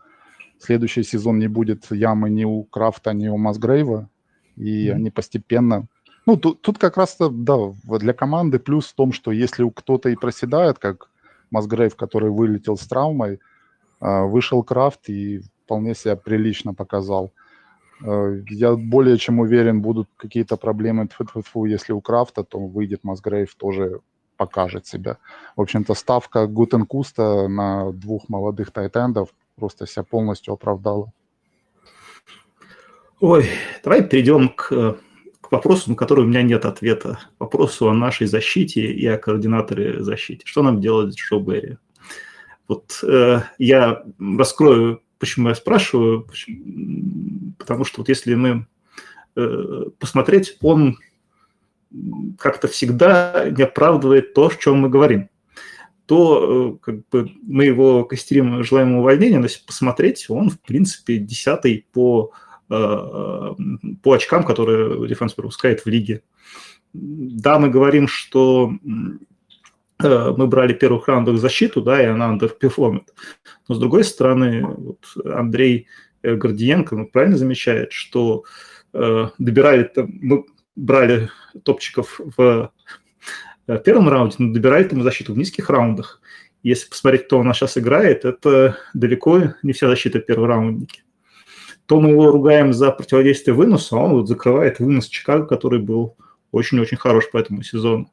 следующий 0.60 1.02
сезон 1.02 1.38
не 1.38 1.48
будет 1.48 1.90
ямы 1.90 2.30
ни 2.30 2.44
у 2.44 2.62
Крафта, 2.64 3.12
ни 3.12 3.28
у 3.28 3.36
Масгрейва, 3.36 4.08
и 4.56 4.88
mm-hmm. 4.88 4.92
они 4.92 5.10
постепенно... 5.10 5.86
Ну, 6.26 6.36
тут, 6.36 6.62
тут 6.62 6.78
как 6.78 6.96
раз, 6.96 7.16
да, 7.18 7.56
для 7.98 8.12
команды 8.12 8.58
плюс 8.58 8.86
в 8.86 8.94
том, 8.94 9.12
что 9.12 9.32
если 9.32 9.68
кто-то 9.68 10.08
и 10.08 10.16
проседает, 10.16 10.78
как 10.78 11.10
Масгрейв, 11.50 11.96
который 11.96 12.30
вылетел 12.30 12.76
с 12.76 12.86
травмой, 12.86 13.40
а, 14.00 14.24
вышел 14.24 14.62
Крафт 14.62 15.08
и 15.08 15.42
вполне 15.66 15.94
себя 15.94 16.16
прилично 16.16 16.74
показал. 16.74 17.32
А, 18.04 18.32
я 18.48 18.76
более 18.76 19.18
чем 19.18 19.40
уверен, 19.40 19.82
будут 19.82 20.08
какие-то 20.16 20.56
проблемы, 20.56 21.08
если 21.66 21.92
у 21.92 22.00
Крафта, 22.00 22.44
то 22.44 22.58
выйдет 22.58 23.04
Масгрейв 23.04 23.54
тоже 23.56 24.00
покажет 24.36 24.86
себя. 24.86 25.18
В 25.56 25.62
общем-то, 25.62 25.94
ставка 25.94 26.46
Гутенкуста 26.46 27.48
на 27.48 27.92
двух 27.92 28.28
молодых 28.28 28.70
тайтендов 28.70 29.30
просто 29.56 29.86
себя 29.86 30.04
полностью 30.04 30.54
оправдала. 30.54 31.10
Ой, 33.20 33.48
давай 33.82 34.02
перейдем 34.06 34.50
к, 34.50 34.98
к 35.40 35.52
вопросу, 35.52 35.90
на 35.90 35.96
который 35.96 36.24
у 36.24 36.28
меня 36.28 36.42
нет 36.42 36.66
ответа. 36.66 37.18
Вопросу 37.38 37.88
о 37.88 37.94
нашей 37.94 38.26
защите 38.26 38.92
и 38.92 39.06
о 39.06 39.16
координаторе 39.16 40.02
защиты. 40.02 40.42
Что 40.44 40.62
нам 40.62 40.80
делать 40.80 41.16
Берри? 41.32 41.78
Вот 42.68 43.00
э, 43.04 43.40
я 43.58 44.02
раскрою, 44.18 45.00
почему 45.18 45.48
я 45.48 45.54
спрашиваю. 45.54 46.26
Потому 47.58 47.84
что 47.84 48.00
вот 48.00 48.08
если 48.08 48.34
мы 48.34 48.66
э, 49.36 49.84
посмотреть, 49.98 50.56
он 50.60 50.98
как-то 52.38 52.68
всегда 52.68 53.48
не 53.50 53.62
оправдывает 53.62 54.34
то, 54.34 54.48
о 54.48 54.54
чем 54.54 54.78
мы 54.78 54.88
говорим 54.88 55.28
то 56.06 56.78
э, 56.78 56.84
как 56.84 57.08
бы, 57.08 57.32
мы 57.42 57.64
его 57.64 58.04
костерим, 58.04 58.62
желаем 58.62 58.94
увольнения, 58.94 59.38
но 59.38 59.44
если 59.44 59.64
посмотреть, 59.66 60.26
он, 60.28 60.50
в 60.50 60.60
принципе, 60.60 61.18
десятый 61.18 61.84
по 61.92 62.32
по 62.68 64.12
очкам, 64.12 64.42
которые 64.42 65.06
defense 65.06 65.34
пропускает 65.34 65.84
в 65.84 65.86
лиге. 65.86 66.22
Да, 66.92 67.60
мы 67.60 67.68
говорим, 67.68 68.08
что 68.08 68.72
мы 69.98 70.46
брали 70.46 70.74
первых 70.74 71.08
раундов 71.08 71.38
защиту, 71.38 71.80
да, 71.80 72.02
и 72.02 72.06
она 72.06 72.26
underperform 72.26 72.97
ит. 72.97 73.14
Но 73.68 73.74
с 73.74 73.78
другой 73.78 74.04
стороны, 74.04 74.66
вот 74.66 75.06
Андрей 75.24 75.88
Гордиенко 76.22 76.96
ну, 76.96 77.06
правильно 77.06 77.36
замечает, 77.36 77.92
что 77.92 78.44
э, 78.92 79.28
добирали, 79.38 79.90
мы 79.96 80.44
брали 80.74 81.30
топчиков 81.62 82.20
в 82.36 82.70
первом 83.84 84.08
раунде, 84.08 84.36
но 84.38 84.52
добирали 84.52 84.84
там 84.84 85.02
защиту 85.02 85.32
в 85.32 85.38
низких 85.38 85.70
раундах. 85.70 86.20
Если 86.62 86.88
посмотреть, 86.88 87.26
кто 87.26 87.38
у 87.38 87.42
нас 87.42 87.56
сейчас 87.58 87.78
играет, 87.78 88.24
это 88.24 88.76
далеко 88.92 89.54
не 89.62 89.72
вся 89.72 89.88
защита 89.88 90.18
первораунники. 90.18 91.02
То 91.86 92.00
мы 92.00 92.10
его 92.10 92.32
ругаем 92.32 92.72
за 92.72 92.90
противодействие 92.90 93.54
выносу, 93.54 93.96
а 93.96 94.00
он 94.00 94.12
вот 94.12 94.28
закрывает 94.28 94.80
вынос 94.80 95.06
Чикаго, 95.06 95.46
который 95.46 95.78
был 95.78 96.16
очень-очень 96.50 96.96
хорош 96.96 97.30
по 97.30 97.38
этому 97.38 97.62
сезону. 97.62 98.10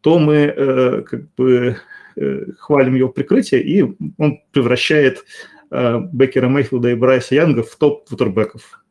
То 0.00 0.18
мы 0.18 0.36
э, 0.36 1.02
как 1.02 1.34
бы 1.34 1.76
э, 2.16 2.44
хвалим 2.58 2.94
его 2.94 3.08
прикрытие, 3.08 3.62
и 3.62 3.96
он 4.18 4.40
превращает 4.50 5.24
э, 5.70 6.00
Беккера 6.12 6.48
Мейфилда 6.48 6.90
и 6.90 6.94
Брайса 6.94 7.34
Янга 7.34 7.62
в 7.62 7.74
топ 7.76 8.08
квотербеков. 8.08 8.82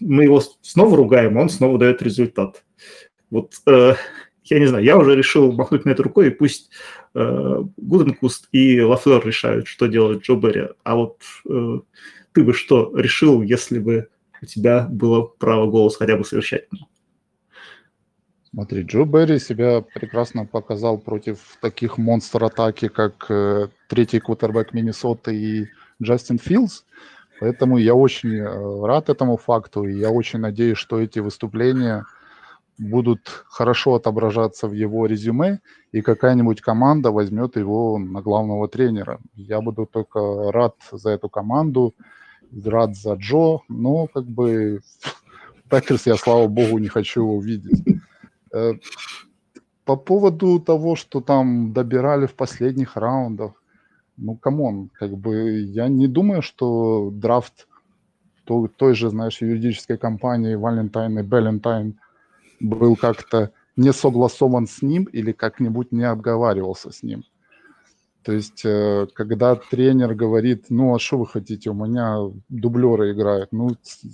Мы 0.00 0.24
его 0.24 0.42
снова 0.62 0.96
ругаем, 0.96 1.36
он 1.36 1.48
снова 1.48 1.78
дает 1.78 2.02
результат. 2.02 2.62
Вот 3.30 3.54
э, 3.66 3.94
я 4.44 4.58
не 4.58 4.66
знаю, 4.66 4.84
я 4.84 4.98
уже 4.98 5.14
решил 5.14 5.52
махнуть 5.52 5.84
на 5.84 5.90
это 5.90 6.02
рукой, 6.02 6.28
и 6.28 6.30
пусть 6.30 6.70
э, 7.14 7.58
Гуденкуст 7.76 8.48
и 8.52 8.80
Лафлер 8.80 9.24
решают, 9.24 9.66
что 9.66 9.86
делать 9.86 10.22
Джо 10.22 10.34
Берри. 10.34 10.68
А 10.84 10.96
вот 10.96 11.18
э, 11.48 11.80
ты 12.32 12.44
бы 12.44 12.52
что 12.52 12.92
решил, 12.96 13.42
если 13.42 13.78
бы 13.78 14.08
у 14.40 14.46
тебя 14.46 14.86
было 14.90 15.22
право 15.22 15.70
голоса 15.70 15.98
хотя 15.98 16.16
бы 16.16 16.24
совещательного? 16.24 16.88
Смотри, 18.54 18.82
Джо 18.82 19.04
Берри 19.04 19.38
себя 19.38 19.80
прекрасно 19.80 20.44
показал 20.44 20.98
против 20.98 21.58
таких 21.60 21.96
монстр-атаки, 21.96 22.88
как 22.88 23.26
э, 23.30 23.68
третий 23.88 24.20
кутербэк 24.20 24.74
Миннесоты 24.74 25.34
и 25.34 25.68
Джастин 26.02 26.38
Филдс. 26.38 26.82
Поэтому 27.40 27.78
я 27.78 27.94
очень 27.94 28.36
э, 28.36 28.86
рад 28.86 29.08
этому 29.08 29.38
факту, 29.38 29.84
и 29.84 29.98
я 29.98 30.10
очень 30.10 30.40
надеюсь, 30.40 30.78
что 30.78 31.00
эти 31.00 31.18
выступления– 31.18 32.04
будут 32.78 33.28
хорошо 33.46 33.94
отображаться 33.94 34.68
в 34.68 34.72
его 34.72 35.06
резюме, 35.06 35.60
и 35.92 36.00
какая-нибудь 36.00 36.60
команда 36.60 37.10
возьмет 37.10 37.56
его 37.56 37.98
на 37.98 38.20
главного 38.22 38.68
тренера. 38.68 39.20
Я 39.34 39.60
буду 39.60 39.86
только 39.86 40.52
рад 40.52 40.74
за 40.90 41.10
эту 41.10 41.28
команду, 41.28 41.94
рад 42.64 42.96
за 42.96 43.14
Джо, 43.14 43.60
но 43.68 44.06
как 44.06 44.24
бы 44.24 44.80
Пекерс 45.70 46.06
я, 46.06 46.16
слава 46.16 46.46
богу, 46.48 46.78
не 46.78 46.88
хочу 46.88 47.22
его 47.22 47.40
видеть. 47.40 48.01
Э, 48.52 48.74
по 49.84 49.96
поводу 49.96 50.60
того, 50.60 50.94
что 50.96 51.20
там 51.20 51.72
добирали 51.72 52.26
в 52.26 52.34
последних 52.34 52.96
раундах, 52.96 53.52
ну, 54.16 54.36
come 54.36 54.67
on, 54.67 54.90
как 54.92 55.16
бы 55.16 55.60
я 55.60 55.88
не 55.88 56.06
думаю, 56.06 56.42
что 56.42 57.10
драфт 57.12 57.66
той, 58.44 58.68
той 58.68 58.94
же, 58.94 59.10
знаешь, 59.10 59.40
юридической 59.40 59.98
компании 59.98 60.54
Валентайн 60.54 61.18
и 61.18 61.22
Беллентайн 61.22 61.98
был 62.60 62.96
как-то 62.96 63.50
не 63.76 63.92
согласован 63.92 64.66
с 64.66 64.82
ним 64.82 65.04
или 65.04 65.32
как-нибудь 65.32 65.92
не 65.92 66.04
обговаривался 66.04 66.92
с 66.92 67.02
ним. 67.02 67.24
То 68.22 68.32
есть, 68.32 68.64
э, 68.64 69.08
когда 69.14 69.56
тренер 69.56 70.14
говорит, 70.14 70.66
ну, 70.68 70.94
а 70.94 70.98
что 71.00 71.18
вы 71.18 71.26
хотите, 71.26 71.70
у 71.70 71.74
меня 71.74 72.18
дублеры 72.48 73.12
играют. 73.12 73.50
Ну, 73.50 73.70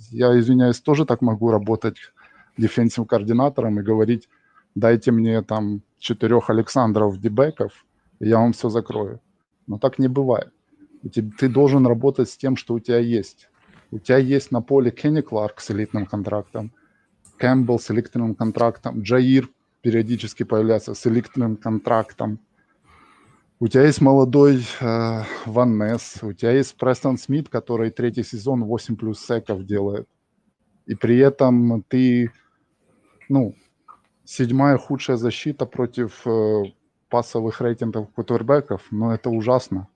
я, 0.09 0.39
извиняюсь, 0.39 0.79
тоже 0.79 1.05
так 1.05 1.21
могу 1.21 1.51
работать 1.51 1.97
дефенсивным 2.59 3.07
координатором 3.07 3.79
и 3.79 3.83
говорить, 3.83 4.29
дайте 4.75 5.11
мне 5.11 5.41
там 5.41 5.81
четырех 5.97 6.49
Александров 6.49 7.19
Дебеков, 7.19 7.85
и 8.19 8.27
я 8.27 8.37
вам 8.37 8.53
все 8.53 8.69
закрою. 8.69 9.19
Но 9.67 9.77
так 9.77 9.99
не 9.99 10.07
бывает. 10.07 10.51
Ты 11.13 11.49
должен 11.49 11.87
работать 11.87 12.29
с 12.29 12.37
тем, 12.37 12.55
что 12.55 12.73
у 12.73 12.79
тебя 12.79 12.99
есть. 12.99 13.49
У 13.91 13.99
тебя 13.99 14.17
есть 14.17 14.51
на 14.51 14.61
поле 14.61 14.91
Кенни 14.91 15.21
Кларк 15.21 15.61
с 15.61 15.71
элитным 15.71 16.05
контрактом, 16.05 16.71
Кэмпбелл 17.37 17.79
с 17.79 17.89
электронным 17.89 18.35
контрактом, 18.35 19.01
Джаир 19.01 19.49
периодически 19.81 20.43
появляется 20.43 20.93
с 20.93 21.07
электронным 21.07 21.55
контрактом. 21.55 22.39
У 23.61 23.67
тебя 23.67 23.85
есть 23.85 24.01
молодой 24.01 24.63
э, 24.79 25.23
Ван 25.45 25.81
у 26.21 26.33
тебя 26.33 26.51
есть 26.51 26.77
Престон 26.77 27.17
Смит, 27.17 27.49
который 27.49 27.89
третий 27.89 28.23
сезон 28.23 28.63
8 28.63 28.95
плюс 28.95 29.19
секов 29.19 29.65
делает. 29.65 30.07
И 30.85 30.95
при 30.95 31.17
этом 31.17 31.83
ты, 31.87 32.31
ну, 33.29 33.55
седьмая 34.25 34.77
худшая 34.77 35.17
защита 35.17 35.65
против 35.65 36.21
э, 36.25 36.63
пасовых 37.09 37.61
рейтингов 37.61 38.09
кутербеков, 38.11 38.81
но 38.91 39.13
это 39.13 39.29
ужасно. 39.29 39.87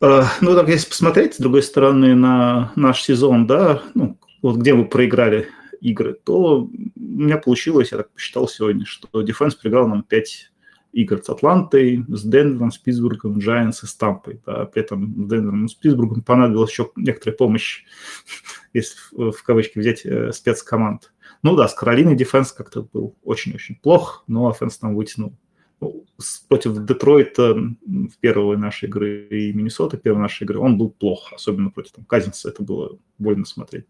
Uh, 0.00 0.24
ну, 0.40 0.54
так 0.54 0.68
если 0.68 0.88
посмотреть, 0.88 1.34
с 1.34 1.38
другой 1.38 1.62
стороны, 1.62 2.14
на 2.14 2.72
наш 2.74 3.02
сезон, 3.02 3.46
да, 3.46 3.82
ну, 3.94 4.16
вот 4.40 4.56
где 4.56 4.72
мы 4.72 4.86
проиграли 4.86 5.48
игры, 5.80 6.14
то 6.14 6.62
у 6.62 6.70
меня 6.96 7.36
получилось, 7.36 7.92
я 7.92 7.98
так 7.98 8.10
посчитал 8.10 8.48
сегодня, 8.48 8.86
что 8.86 9.08
defense 9.22 9.58
проиграл 9.60 9.88
нам 9.88 10.02
5 10.02 10.52
игр 10.92 11.22
с 11.22 11.28
Атлантой, 11.28 12.04
с 12.08 12.24
Денвером, 12.24 12.70
с 12.70 12.78
Питтсбургом, 12.78 13.38
Giants 13.38 13.80
и 13.82 13.86
с 13.86 13.93
Тампой. 13.93 14.40
Да, 14.44 14.66
при 14.66 14.82
этом 14.82 15.26
с 15.26 15.28
Денвером 15.28 15.66
и 15.66 15.68
с 15.68 15.74
Питтсбургом 15.74 16.22
понадобилась 16.22 16.70
еще 16.70 16.90
некоторая 16.96 17.36
помощь, 17.36 17.84
если 18.72 18.96
в, 19.12 19.32
в 19.32 19.42
кавычки 19.42 19.78
взять 19.78 20.04
э, 20.04 20.32
спецкоманд. 20.32 21.12
Ну 21.42 21.56
да, 21.56 21.68
с 21.68 21.74
Каролиной 21.74 22.16
defense 22.16 22.52
как-то 22.52 22.82
был 22.82 23.16
очень-очень 23.22 23.76
плох, 23.76 24.24
но 24.26 24.48
offense 24.48 24.78
там 24.78 24.94
вытянул. 24.94 25.36
Ну, 25.80 26.04
против 26.48 26.84
Детройта 26.84 27.54
в 27.54 28.18
первой 28.20 28.58
нашей 28.58 28.88
игры 28.88 29.26
и 29.30 29.52
Миннесоты 29.54 29.96
первой 29.96 30.20
нашей 30.20 30.44
игры 30.44 30.58
он 30.58 30.76
был 30.76 30.90
плох, 30.90 31.32
особенно 31.32 31.70
против 31.70 31.92
там, 31.92 32.04
Казинса, 32.04 32.50
это 32.50 32.62
было 32.62 32.98
больно 33.18 33.46
смотреть 33.46 33.86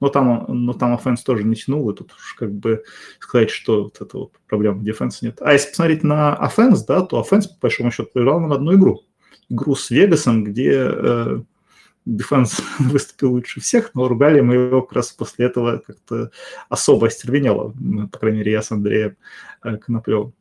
но 0.00 0.08
там, 0.08 0.44
но 0.48 0.72
там 0.72 0.94
offense 0.94 1.22
тоже 1.22 1.44
не 1.44 1.54
тянул, 1.54 1.90
и 1.90 1.94
тут 1.94 2.12
уж 2.12 2.34
как 2.34 2.52
бы 2.52 2.84
сказать, 3.18 3.50
что 3.50 3.84
вот 3.84 4.00
эта 4.00 4.18
вот 4.18 4.32
проблема 4.46 4.82
defense 4.82 5.19
а 5.19 5.24
нет. 5.24 5.38
А 5.40 5.52
если 5.52 5.70
посмотреть 5.70 6.02
на 6.02 6.34
offense, 6.34 6.84
да, 6.84 7.00
то 7.02 7.20
offense, 7.20 7.46
по 7.46 7.60
большому 7.62 7.90
счету, 7.90 8.10
проиграл 8.12 8.40
нам 8.40 8.52
одну 8.52 8.74
игру. 8.74 9.02
Игру 9.48 9.74
с 9.74 9.90
Вегасом, 9.90 10.44
где 10.44 10.72
э, 10.74 11.42
defense 12.06 12.62
выступил 12.78 13.32
лучше 13.32 13.60
всех, 13.60 13.94
но 13.94 14.08
ругали 14.08 14.40
мы 14.40 14.54
его 14.54 14.82
как 14.82 14.92
раз 14.92 15.12
после 15.12 15.46
этого 15.46 15.78
как-то 15.78 16.30
особо 16.68 17.08
остервенело, 17.08 17.74
по 18.10 18.18
крайней 18.18 18.38
мере, 18.38 18.52
я 18.52 18.62
с 18.62 18.72
Андреем 18.72 19.16
э, 19.62 19.76
Коноплевым. 19.76 20.32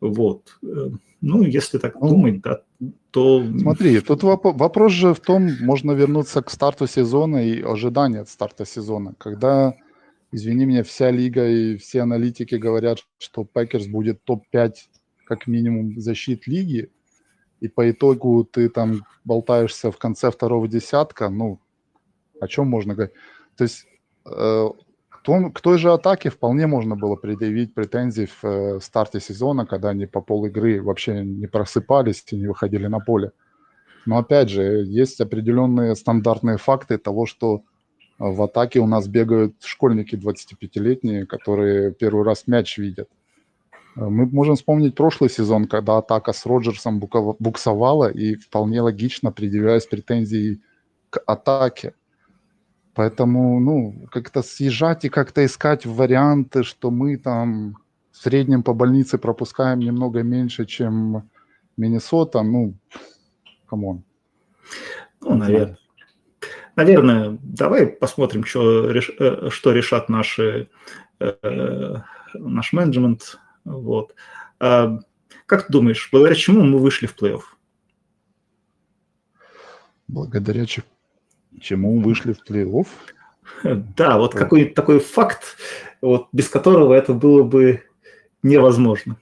Вот. 0.00 0.58
Э, 0.62 0.90
ну, 1.20 1.42
если 1.42 1.78
так 1.78 1.94
ну, 2.00 2.08
думать, 2.08 2.40
да, 2.42 2.62
то... 3.10 3.44
Смотри, 3.58 4.00
тут 4.00 4.22
воп- 4.22 4.56
вопрос 4.56 4.92
же 4.92 5.14
в 5.14 5.20
том, 5.20 5.50
можно 5.60 5.92
вернуться 5.92 6.42
к 6.42 6.50
старту 6.50 6.86
сезона 6.86 7.48
и 7.48 7.62
ожидания 7.62 8.20
от 8.20 8.28
старта 8.28 8.66
сезона. 8.66 9.14
Когда, 9.18 9.74
извини 10.32 10.66
меня, 10.66 10.82
вся 10.82 11.10
лига 11.10 11.48
и 11.48 11.76
все 11.76 12.00
аналитики 12.00 12.56
говорят, 12.56 12.98
что 13.18 13.44
Пекерс 13.44 13.86
будет 13.86 14.22
топ-5 14.24 14.72
как 15.24 15.46
минимум 15.46 15.98
защит 16.00 16.46
лиги, 16.46 16.90
и 17.62 17.68
по 17.68 17.90
итогу 17.90 18.44
ты 18.44 18.68
там 18.68 19.04
болтаешься 19.24 19.90
в 19.90 19.98
конце 19.98 20.30
второго 20.30 20.68
десятка, 20.68 21.28
ну, 21.28 21.60
о 22.40 22.48
чем 22.48 22.68
можно 22.68 22.94
говорить? 22.94 23.14
То 23.56 23.64
есть 23.64 23.86
э, 24.26 24.68
том, 25.22 25.52
к 25.52 25.60
той 25.60 25.78
же 25.78 25.92
атаке 25.92 26.30
вполне 26.30 26.66
можно 26.66 26.96
было 26.96 27.16
предъявить 27.16 27.74
претензии 27.74 28.26
в 28.26 28.44
э, 28.44 28.80
старте 28.80 29.20
сезона, 29.20 29.66
когда 29.66 29.90
они 29.90 30.06
по 30.06 30.20
пол 30.20 30.44
игры 30.46 30.82
вообще 30.82 31.24
не 31.24 31.46
просыпались 31.46 32.24
и 32.30 32.36
не 32.36 32.48
выходили 32.48 32.88
на 32.88 32.98
поле. 32.98 33.32
Но 34.04 34.18
опять 34.18 34.50
же, 34.50 34.84
есть 34.84 35.20
определенные 35.20 35.94
стандартные 35.94 36.58
факты 36.58 36.98
того, 36.98 37.26
что 37.26 37.62
в 38.18 38.42
атаке 38.42 38.80
у 38.80 38.86
нас 38.86 39.06
бегают 39.06 39.54
школьники 39.62 40.16
25-летние, 40.16 41.24
которые 41.24 41.92
первый 41.92 42.24
раз 42.24 42.46
мяч 42.48 42.78
видят. 42.78 43.08
Мы 43.94 44.26
можем 44.26 44.56
вспомнить 44.56 44.94
прошлый 44.94 45.28
сезон, 45.28 45.66
когда 45.66 45.98
атака 45.98 46.32
с 46.32 46.46
Роджерсом 46.46 46.98
буксовала, 46.98 48.10
и 48.10 48.36
вполне 48.36 48.80
логично 48.80 49.32
предъявлялись 49.32 49.86
претензии 49.86 50.60
к 51.10 51.22
атаке. 51.26 51.94
Поэтому, 52.94 53.60
ну, 53.60 54.06
как-то 54.10 54.42
съезжать 54.42 55.04
и 55.04 55.08
как-то 55.08 55.44
искать 55.44 55.86
варианты, 55.86 56.62
что 56.62 56.90
мы 56.90 57.16
там 57.16 57.76
в 58.10 58.18
среднем 58.18 58.62
по 58.62 58.74
больнице 58.74 59.18
пропускаем 59.18 59.80
немного 59.80 60.22
меньше, 60.22 60.66
чем 60.66 61.30
Миннесота, 61.76 62.42
ну, 62.42 62.74
come 63.66 63.88
on. 63.88 64.04
Ну, 65.20 65.34
наверное. 65.34 65.78
Наверное, 66.76 67.38
давай 67.42 67.86
посмотрим, 67.86 68.44
что, 68.44 68.90
э, 68.90 69.50
что 69.50 69.72
решат 69.72 70.08
наши, 70.08 70.68
э, 71.20 71.94
наш 72.34 72.72
менеджмент. 72.72 73.38
Вот. 73.64 74.14
А, 74.60 74.98
как 75.46 75.66
ты 75.66 75.72
думаешь, 75.72 76.08
благодаря 76.10 76.34
чему 76.34 76.62
мы 76.62 76.78
вышли 76.78 77.06
в 77.06 77.16
плей-офф? 77.16 77.42
Благодаря 80.08 80.66
Чему 81.60 82.00
вышли 82.00 82.32
в 82.32 82.38
плей-офф? 82.48 82.86
Да, 83.96 84.18
вот 84.18 84.34
какой-нибудь 84.34 84.74
такой 84.74 84.98
факт, 84.98 85.56
вот, 86.00 86.28
без 86.32 86.48
которого 86.48 86.94
это 86.94 87.12
было 87.12 87.42
бы 87.42 87.82
невозможно. 88.42 89.18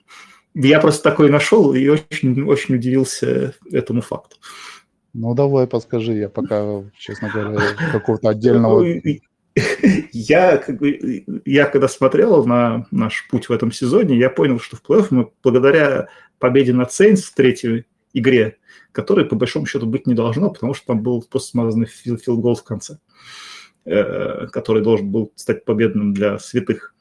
Я 0.55 0.81
просто 0.81 1.03
такой 1.03 1.31
нашел 1.31 1.75
и 1.75 1.87
очень, 1.89 2.43
очень 2.45 2.77
удивился 2.77 3.55
этому 3.71 4.01
факту. 4.01 4.37
Ну, 5.13 5.35
давай 5.35 5.67
подскажи, 5.67 6.15
я 6.15 6.29
пока, 6.29 6.85
честно 6.97 7.29
говоря, 7.29 7.61
какого-то 7.93 8.29
отдельного... 8.29 8.85
Я, 10.13 10.57
как 10.59 10.79
бы, 10.79 11.25
я 11.45 11.67
когда 11.67 11.89
смотрел 11.89 12.45
на 12.45 12.87
наш 12.91 13.29
путь 13.29 13.49
в 13.49 13.53
этом 13.53 13.73
сезоне, 13.73 14.19
я 14.19 14.31
понял, 14.31 14.59
что 14.61 14.77
в 14.77 14.83
плей-офф 14.83 15.07
мы 15.11 15.31
благодаря 15.43 16.09
победе 16.39 16.73
над 16.73 16.93
Сейнс 16.93 17.25
в 17.25 17.35
третьей 17.35 17.87
игре, 18.13 18.59
которой 18.93 19.25
по 19.25 19.37
большому 19.37 19.67
счету 19.67 19.87
быть 19.87 20.07
не 20.07 20.15
должно, 20.15 20.51
потому 20.51 20.75
что 20.75 20.87
там 20.87 21.03
был 21.03 21.23
просто 21.23 21.51
смазанный 21.51 21.87
филгол 21.87 22.57
в 22.57 22.65
конце, 22.65 22.99
э, 23.85 24.47
который 24.49 24.83
должен 24.83 25.11
был 25.11 25.33
стать 25.37 25.65
победным 25.65 26.13
для 26.13 26.39
святых. 26.39 26.95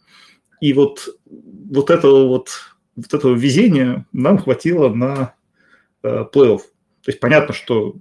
И 0.62 0.74
вот, 0.74 1.08
вот 1.26 1.90
этого 1.90 2.28
вот, 2.28 2.50
вот 2.96 3.14
этого 3.14 3.36
везения 3.36 4.06
нам 4.12 4.38
хватило 4.38 4.94
на 4.94 5.36
э, 6.04 6.26
плей-офф. 6.34 6.60
То 6.60 7.12
есть 7.12 7.20
понятно, 7.20 7.54
что 7.54 7.96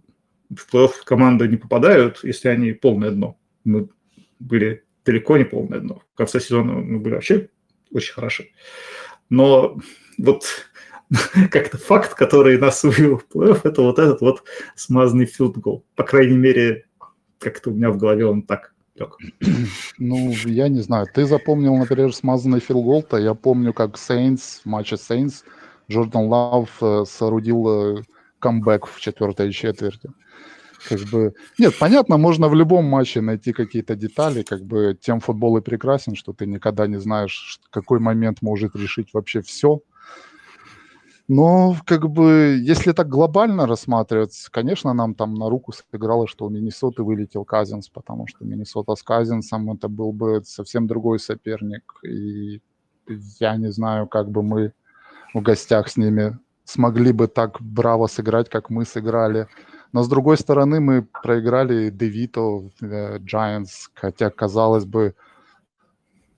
в 0.50 0.72
плей-офф 0.72 0.92
команды 1.04 1.48
не 1.48 1.56
попадают, 1.56 2.20
если 2.24 2.48
они 2.48 2.72
полное 2.72 3.10
дно. 3.10 3.38
Мы 3.64 3.88
были 4.38 4.84
далеко 5.04 5.36
не 5.36 5.44
полное 5.44 5.80
дно. 5.80 6.02
В 6.14 6.16
конце 6.16 6.40
сезона 6.40 6.72
мы 6.72 6.98
были 6.98 7.14
вообще 7.14 7.48
очень 7.92 8.14
хороши. 8.14 8.50
Но 9.30 9.78
вот 10.18 10.44
как-то 11.50 11.78
факт, 11.78 12.14
который 12.14 12.58
нас 12.58 12.84
увел 12.84 13.18
в 13.18 13.26
плей-офф, 13.34 13.60
это 13.64 13.82
вот 13.82 13.98
этот 13.98 14.20
вот 14.20 14.44
смазанный 14.74 15.26
филдгол. 15.26 15.84
По 15.94 16.04
крайней 16.04 16.36
мере, 16.36 16.86
как-то 17.38 17.70
у 17.70 17.74
меня 17.74 17.90
в 17.90 17.96
голове 17.96 18.26
он 18.26 18.42
так 18.42 18.74
лег. 18.96 19.16
Ну, 19.98 20.32
я 20.44 20.68
не 20.68 20.80
знаю. 20.80 21.06
Ты 21.12 21.24
запомнил, 21.24 21.76
например, 21.76 22.14
смазанный 22.14 22.60
филгол-то. 22.60 23.16
Я 23.16 23.34
помню, 23.34 23.72
как 23.72 23.98
Сейнс, 23.98 24.60
в 24.64 24.66
матче 24.66 24.96
Сейнс, 24.96 25.44
Джордан 25.90 26.26
Лав 26.26 26.70
э, 26.82 27.04
соорудил 27.06 27.96
э, 27.98 28.02
камбэк 28.38 28.86
в 28.86 29.00
четвертой 29.00 29.52
четверти. 29.52 30.10
Как 30.88 31.00
бы... 31.10 31.34
Нет, 31.58 31.74
понятно, 31.78 32.18
можно 32.18 32.48
в 32.48 32.54
любом 32.54 32.84
матче 32.84 33.20
найти 33.20 33.52
какие-то 33.52 33.96
детали, 33.96 34.42
как 34.42 34.62
бы 34.62 34.96
тем 35.00 35.20
футбол 35.20 35.56
и 35.56 35.60
прекрасен, 35.60 36.14
что 36.14 36.32
ты 36.32 36.46
никогда 36.46 36.86
не 36.86 36.98
знаешь, 36.98 37.60
какой 37.70 37.98
момент 37.98 38.42
может 38.42 38.76
решить 38.76 39.12
вообще 39.12 39.40
все. 39.42 39.80
Но, 41.30 41.76
как 41.84 42.08
бы, 42.08 42.58
если 42.58 42.92
так 42.92 43.08
глобально 43.08 43.66
рассматривать, 43.66 44.46
конечно, 44.50 44.94
нам 44.94 45.14
там 45.14 45.34
на 45.34 45.50
руку 45.50 45.72
сыграло, 45.72 46.26
что 46.26 46.46
у 46.46 46.48
Миннесоты 46.48 47.02
вылетел 47.02 47.44
Казинс, 47.44 47.90
потому 47.90 48.26
что 48.26 48.46
Миннесота 48.46 48.94
с 48.94 49.02
Казинсом 49.02 49.70
это 49.72 49.88
был 49.88 50.12
бы 50.12 50.42
совсем 50.44 50.86
другой 50.86 51.18
соперник. 51.18 51.82
И 52.02 52.62
я 53.40 53.56
не 53.56 53.70
знаю, 53.70 54.06
как 54.06 54.30
бы 54.30 54.42
мы 54.42 54.72
в 55.34 55.42
гостях 55.42 55.88
с 55.88 55.98
ними 55.98 56.38
смогли 56.64 57.12
бы 57.12 57.28
так 57.28 57.60
браво 57.60 58.06
сыграть, 58.06 58.48
как 58.48 58.70
мы 58.70 58.86
сыграли. 58.86 59.48
Но 59.92 60.02
с 60.02 60.08
другой 60.08 60.36
стороны, 60.36 60.80
мы 60.80 61.02
проиграли 61.02 61.90
Девито, 61.90 62.70
Giants, 62.80 63.88
хотя, 63.94 64.30
казалось 64.30 64.84
бы, 64.84 65.14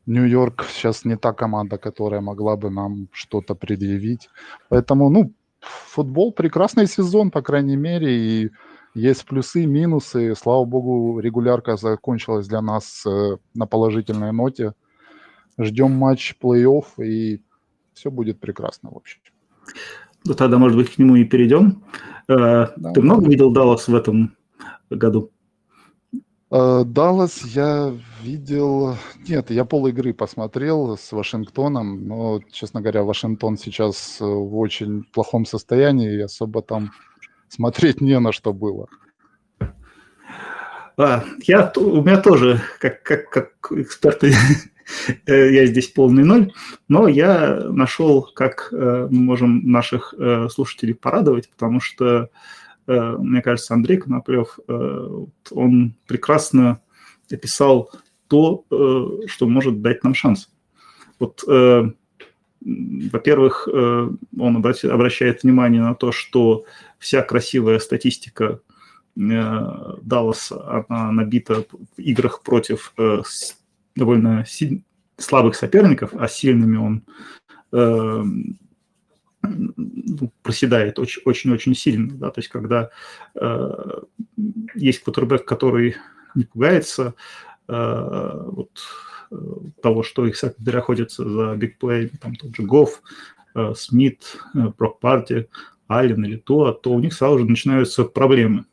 Нью-Йорк 0.07 0.65
сейчас 0.69 1.05
не 1.05 1.17
та 1.17 1.33
команда, 1.33 1.79
которая 1.79 2.21
могла 2.21 2.57
бы 2.57 2.71
нам 2.71 3.09
что-то 3.13 3.55
предъявить. 3.55 4.29
Поэтому, 4.69 5.11
ну, 5.11 5.33
футбол 5.61 6.33
прекрасный 6.33 6.87
сезон, 6.87 7.31
по 7.31 7.43
крайней 7.43 7.77
мере, 7.77 8.09
и 8.11 8.51
есть 8.95 9.25
плюсы, 9.25 9.67
минусы. 9.67 10.35
Слава 10.35 10.65
богу, 10.65 11.21
регулярка 11.21 11.77
закончилась 11.77 12.49
для 12.49 12.61
нас 12.61 13.05
э, 13.07 13.37
на 13.55 13.67
положительной 13.67 14.33
ноте. 14.33 14.75
Ждем 15.59 15.93
матч 15.93 16.35
плей-офф, 16.43 17.05
и 17.05 17.43
все 17.95 18.11
будет 18.11 18.41
прекрасно, 18.41 18.91
в 18.91 18.97
общем. 18.97 19.21
Ну, 20.25 20.35
тогда, 20.35 20.59
может 20.59 20.77
быть, 20.77 20.95
к 20.95 20.99
нему 20.99 21.17
и 21.17 21.25
перейдем. 21.25 21.83
Э, 22.31 22.69
да. 22.77 22.93
Ты 22.93 23.01
много 23.03 23.29
видел 23.29 23.51
Даллас 23.51 23.89
в 23.89 23.95
этом 23.95 24.37
году? 24.89 25.33
Э, 26.53 26.85
Даллас 26.85 27.45
я 27.45 27.93
видел... 28.23 28.97
Нет, 29.27 29.51
я 29.51 29.65
пол 29.65 29.89
игры 29.89 30.15
посмотрел 30.15 30.97
с 30.97 31.11
Вашингтоном, 31.11 32.07
но, 32.07 32.41
честно 32.53 32.81
говоря, 32.81 33.03
Вашингтон 33.03 33.57
сейчас 33.59 34.19
в 34.21 34.57
очень 34.57 35.03
плохом 35.13 35.45
состоянии, 35.45 36.19
и 36.19 36.21
особо 36.21 36.63
там 36.63 36.93
смотреть 37.49 38.01
не 38.01 38.19
на 38.21 38.31
что 38.31 38.53
было. 38.53 38.87
А, 40.97 41.25
я, 41.47 41.73
у 41.77 42.03
меня 42.03 42.21
тоже, 42.21 42.61
как, 42.79 43.03
как, 43.03 43.31
как 43.31 43.73
эксперт, 43.73 44.23
я 45.27 45.67
здесь 45.67 45.89
полный 45.89 46.25
ноль, 46.25 46.53
но 46.89 47.09
я 47.09 47.61
нашел, 47.71 48.23
как 48.23 48.69
э, 48.73 49.09
мы 49.11 49.21
можем 49.21 49.71
наших 49.71 50.15
э, 50.19 50.49
слушателей 50.49 50.95
порадовать, 50.95 51.51
потому 51.51 51.81
что 51.81 52.31
Э, 52.91 53.17
мне 53.19 53.41
кажется, 53.41 53.75
Андрей 53.75 53.99
Коноплев, 53.99 54.59
э, 54.67 55.25
он 55.53 55.95
прекрасно 56.07 56.81
описал 57.31 57.93
то, 58.27 58.65
э, 58.71 59.27
что 59.29 59.47
может 59.47 59.81
дать 59.81 60.03
нам 60.03 60.15
шанс. 60.15 60.51
Вот, 61.19 61.45
во-первых, 62.63 63.69
он 63.69 64.57
обращает 64.57 65.43
внимание 65.43 65.83
на 65.83 65.95
то, 65.95 66.13
что 66.13 66.65
вся 66.99 67.21
красивая 67.21 67.79
статистика 67.79 68.61
Далласа, 69.15 70.85
она 70.89 71.13
набита 71.13 71.67
в 71.67 71.99
играх 71.99 72.43
против 72.43 72.95
довольно 73.97 74.45
слабых 75.17 75.55
соперников, 75.55 76.15
а 76.15 76.29
сильными 76.29 76.77
он 76.77 77.05
ну, 79.43 80.33
проседает 80.43 80.99
очень-очень 80.99 81.75
сильно, 81.75 82.13
да, 82.13 82.31
то 82.31 82.41
есть 82.41 82.49
когда 82.49 82.91
э, 83.35 84.01
есть 84.75 85.03
квотербек, 85.03 85.45
который 85.45 85.97
не 86.35 86.45
пугается 86.45 87.15
э, 87.69 88.43
вот, 88.47 88.71
э, 89.31 89.37
того, 89.83 90.03
что 90.03 90.27
их 90.27 90.37
секондари 90.37 90.79
охотятся 90.79 91.29
за 91.29 91.57
бигплей, 91.57 92.11
там 92.21 92.35
тот 92.37 92.55
же 92.55 92.63
Гофф, 92.63 93.03
э, 93.55 93.73
Смит, 93.77 94.37
э, 94.55 94.73
Брок 94.77 95.01
Парти, 95.01 95.49
Аллен 95.89 96.25
или 96.25 96.37
то, 96.37 96.73
то 96.73 96.93
у 96.93 97.01
них 97.01 97.15
сразу 97.15 97.39
же 97.41 97.45
начинаются 97.47 98.05
проблемы. 98.05 98.67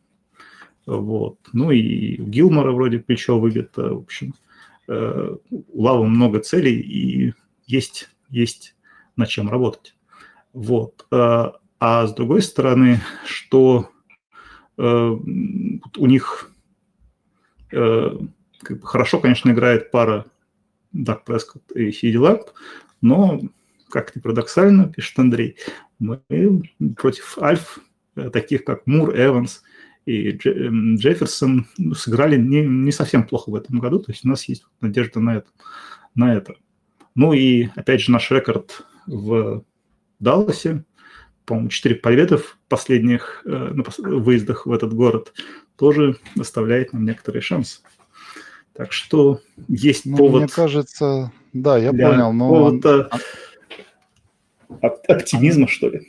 Вот. 0.86 1.38
Ну 1.53 1.71
и 1.71 2.17
Гилмора 2.17 2.71
вроде 2.71 2.99
плечо 2.99 3.39
выбито, 3.39 3.93
в 3.93 3.99
общем. 3.99 4.34
Э, 4.34 4.46
у 4.88 5.82
Лавы 5.82 6.08
много 6.08 6.39
целей 6.39 6.80
и 6.80 7.34
есть, 7.65 8.10
есть 8.30 8.76
над 9.15 9.30
чем 9.30 9.50
работать. 9.50 9.95
Вот. 10.54 11.06
Э, 11.12 11.52
а 11.80 12.08
с 12.08 12.13
другой 12.13 12.41
стороны, 12.41 13.02
что 13.26 13.91
э, 14.78 14.82
у 14.84 16.06
них 16.08 16.52
э, 17.71 18.10
как 18.62 18.80
бы 18.80 18.88
хорошо, 18.88 19.19
конечно, 19.19 19.52
играет 19.52 19.91
пара 19.91 20.26
Дак 20.93 21.26
Прескотт 21.26 21.71
и 21.73 21.91
Сиди 21.91 22.17
Лап, 22.17 22.52
но, 23.02 23.39
как 23.89 24.15
ни 24.15 24.21
парадоксально, 24.21 24.91
пишет 24.91 25.19
Андрей, 25.19 25.58
мы 26.00 26.21
против 26.97 27.38
Альф, 27.38 27.80
таких 28.34 28.63
как 28.63 28.88
Мур, 28.88 29.15
Эванс 29.15 29.62
и 30.08 30.32
Джефферсон, 30.32 31.67
сыграли 31.93 32.38
не, 32.38 32.62
не 32.65 32.91
совсем 32.91 33.28
плохо 33.28 33.50
в 33.50 33.56
этом 33.56 33.80
году, 33.80 34.00
то 34.00 34.12
есть 34.12 34.24
у 34.24 34.30
нас 34.30 34.46
есть 34.46 34.65
надежда 34.80 35.20
на 35.20 35.36
это. 35.38 35.48
На 36.15 36.34
это. 36.34 36.56
Ну 37.13 37.34
и, 37.34 37.67
опять 37.76 38.02
же, 38.02 38.12
наш 38.12 38.32
рекорд 38.32 38.86
в 39.06 39.65
Далласе, 40.20 40.86
по-моему, 41.46 41.70
4 41.70 41.96
победы 41.96 42.38
в 42.38 42.58
последних 42.70 43.41
э, 43.46 43.74
выездах 43.98 44.65
в 44.65 44.72
этот 44.72 44.93
город, 44.93 45.34
тоже 45.76 46.17
оставляет 46.39 46.93
нам 46.93 47.06
некоторые 47.06 47.41
шансы. 47.41 47.82
Так 48.74 48.93
что 48.93 49.41
есть 49.67 50.06
ну, 50.06 50.15
повод... 50.15 50.42
Мне 50.44 50.50
кажется, 50.50 51.34
да, 51.52 51.77
я 51.77 51.92
понял, 51.92 52.31
но... 52.31 52.50
Повода 52.50 53.10
оптимизма, 54.81 55.67
что 55.67 55.90
ли. 55.90 56.08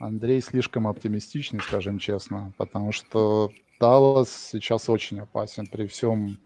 Андрей 0.00 0.40
слишком 0.40 0.86
оптимистичный, 0.86 1.60
скажем 1.60 1.98
честно, 1.98 2.52
потому 2.56 2.92
что 2.92 3.50
Даллас 3.80 4.50
сейчас 4.52 4.88
очень 4.88 5.20
опасен 5.20 5.66
при 5.66 5.86
всем 5.86 6.38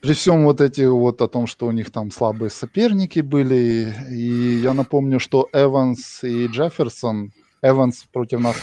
при 0.00 0.14
всем 0.14 0.44
вот 0.44 0.62
эти 0.62 0.82
вот 0.82 1.20
о 1.20 1.28
том, 1.28 1.46
что 1.46 1.66
у 1.66 1.72
них 1.72 1.90
там 1.90 2.10
слабые 2.10 2.48
соперники 2.48 3.20
были, 3.20 3.94
и 4.10 4.56
я 4.62 4.72
напомню, 4.72 5.20
что 5.20 5.48
Эванс 5.52 6.24
и 6.24 6.46
Джефферсон, 6.46 7.32
Эванс 7.60 8.04
против 8.10 8.40
нас 8.40 8.56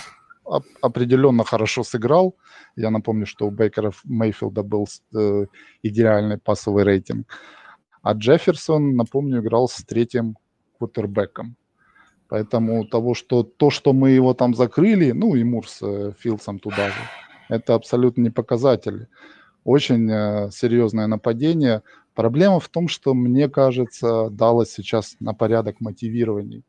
определенно 0.82 1.44
хорошо 1.44 1.84
сыграл. 1.84 2.36
Я 2.76 2.90
напомню, 2.90 3.28
что 3.28 3.46
у 3.46 3.52
Бейкера 3.52 3.92
Мейфилда 4.04 4.64
был 4.64 4.88
э, 5.16 5.46
идеальный 5.84 6.40
пасовый 6.40 6.84
рейтинг. 6.84 7.28
А 8.02 8.14
Джефферсон, 8.14 8.96
напомню, 8.96 9.42
играл 9.42 9.68
с 9.68 9.84
третьим 9.84 10.38
квотербеком. 10.78 11.56
Поэтому 12.30 12.86
того, 12.86 13.14
что 13.14 13.44
то, 13.44 13.70
что 13.70 13.94
мы 13.94 14.12
его 14.12 14.34
там 14.34 14.54
закрыли, 14.54 15.12
ну 15.12 15.36
и 15.36 15.44
Мур 15.44 15.68
с 15.68 15.82
э, 15.82 16.12
Филдсом 16.20 16.60
туда 16.60 16.90
же, 16.90 17.02
Это 17.50 17.76
абсолютно 17.76 18.22
не 18.24 18.30
показатели. 18.30 19.08
Очень 19.64 20.10
э, 20.12 20.50
серьезное 20.52 21.08
нападение. 21.08 21.84
Проблема 22.16 22.60
в 22.60 22.68
том, 22.68 22.88
что, 22.88 23.14
мне 23.14 23.48
кажется, 23.48 24.30
Даллас 24.30 24.72
сейчас 24.72 25.16
на 25.20 25.34
порядок 25.34 25.80
мотивирований. 25.80 26.64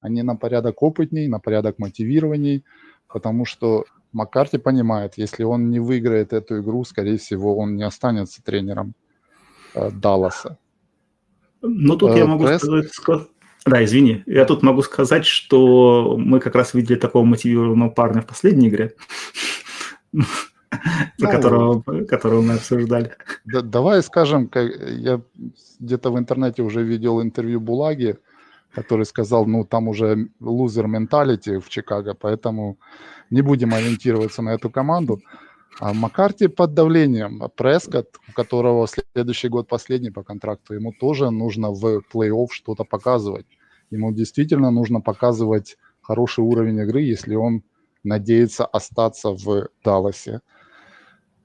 Они 0.00 0.22
на 0.22 0.36
порядок 0.36 0.82
опытней, 0.82 1.26
на 1.28 1.40
порядок 1.40 1.78
мотивирований, 1.78 2.64
потому 3.08 3.44
что 3.44 3.84
Маккарти 4.12 4.58
понимает, 4.58 5.14
если 5.16 5.44
он 5.44 5.70
не 5.70 5.80
выиграет 5.80 6.32
эту 6.32 6.60
игру, 6.60 6.84
скорее 6.84 7.18
всего, 7.18 7.56
он 7.56 7.76
не 7.76 7.82
останется 7.82 8.42
тренером 8.42 8.94
э, 9.74 9.90
Далласа. 9.90 10.58
Ну, 11.62 11.96
тут 11.96 12.12
э, 12.12 12.18
я 12.18 12.26
могу 12.26 12.44
пресс... 12.44 12.62
сказать... 12.62 13.28
Да, 13.66 13.84
извини. 13.84 14.22
Я 14.26 14.44
тут 14.44 14.62
могу 14.62 14.82
сказать, 14.82 15.26
что 15.26 16.16
мы 16.18 16.40
как 16.40 16.54
раз 16.54 16.74
видели 16.74 16.96
такого 16.96 17.24
мотивированного 17.24 17.90
парня 17.90 18.20
в 18.22 18.26
последней 18.26 18.68
игре, 18.68 18.94
ну, 20.12 20.24
которого, 21.18 21.82
которого 22.08 22.42
мы 22.42 22.54
обсуждали. 22.54 23.12
Да, 23.44 23.60
давай 23.60 24.02
скажем, 24.02 24.50
я 24.54 25.20
где-то 25.78 26.10
в 26.10 26.18
интернете 26.18 26.62
уже 26.62 26.82
видел 26.82 27.20
интервью 27.20 27.60
Булаги, 27.60 28.16
который 28.74 29.04
сказал, 29.04 29.46
ну, 29.46 29.64
там 29.64 29.88
уже 29.88 30.28
лузер 30.40 30.86
менталити 30.86 31.58
в 31.58 31.68
Чикаго, 31.68 32.14
поэтому 32.14 32.78
не 33.30 33.42
будем 33.42 33.74
ориентироваться 33.74 34.42
на 34.42 34.54
эту 34.54 34.70
команду. 34.70 35.20
А 35.80 35.94
Маккарти 35.94 36.48
под 36.48 36.74
давлением. 36.74 37.42
А 37.42 37.48
Прескотт, 37.48 38.18
у 38.28 38.32
которого 38.32 38.86
следующий 38.86 39.48
год 39.48 39.66
последний 39.66 40.10
по 40.10 40.22
контракту, 40.22 40.74
ему 40.74 40.92
тоже 40.92 41.30
нужно 41.30 41.70
в 41.70 42.02
плей-офф 42.12 42.48
что-то 42.50 42.84
показывать. 42.84 43.46
Ему 43.90 44.12
действительно 44.12 44.70
нужно 44.70 45.00
показывать 45.00 45.78
хороший 46.02 46.44
уровень 46.44 46.80
игры, 46.80 47.00
если 47.00 47.34
он 47.34 47.62
надеется 48.04 48.66
остаться 48.66 49.30
в 49.30 49.68
Далласе. 49.82 50.40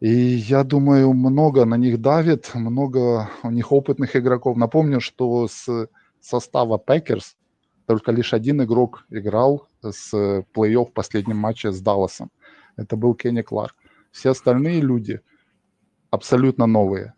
И 0.01 0.09
я 0.09 0.65
думаю, 0.65 1.13
много 1.13 1.63
на 1.63 1.77
них 1.77 2.01
давит, 2.01 2.51
много 2.55 3.29
у 3.41 3.51
них 3.51 3.71
опытных 3.71 4.17
игроков. 4.17 4.57
Напомню, 4.57 4.99
что 4.99 5.47
с 5.47 5.88
состава 6.19 6.77
Пекерс 6.77 7.38
только 7.88 8.11
лишь 8.11 8.33
один 8.33 8.61
игрок 8.61 9.05
играл 9.09 9.69
с 9.81 10.13
плей-офф 10.13 10.89
в 10.89 10.93
последнем 10.93 11.38
матче 11.38 11.71
с 11.71 11.79
Далласом. 11.79 12.31
Это 12.75 12.97
был 12.97 13.13
Кенни 13.13 13.41
Кларк. 13.41 13.75
Все 14.16 14.30
остальные 14.30 14.80
люди 14.80 15.20
абсолютно 16.09 16.68
новые. 16.68 17.13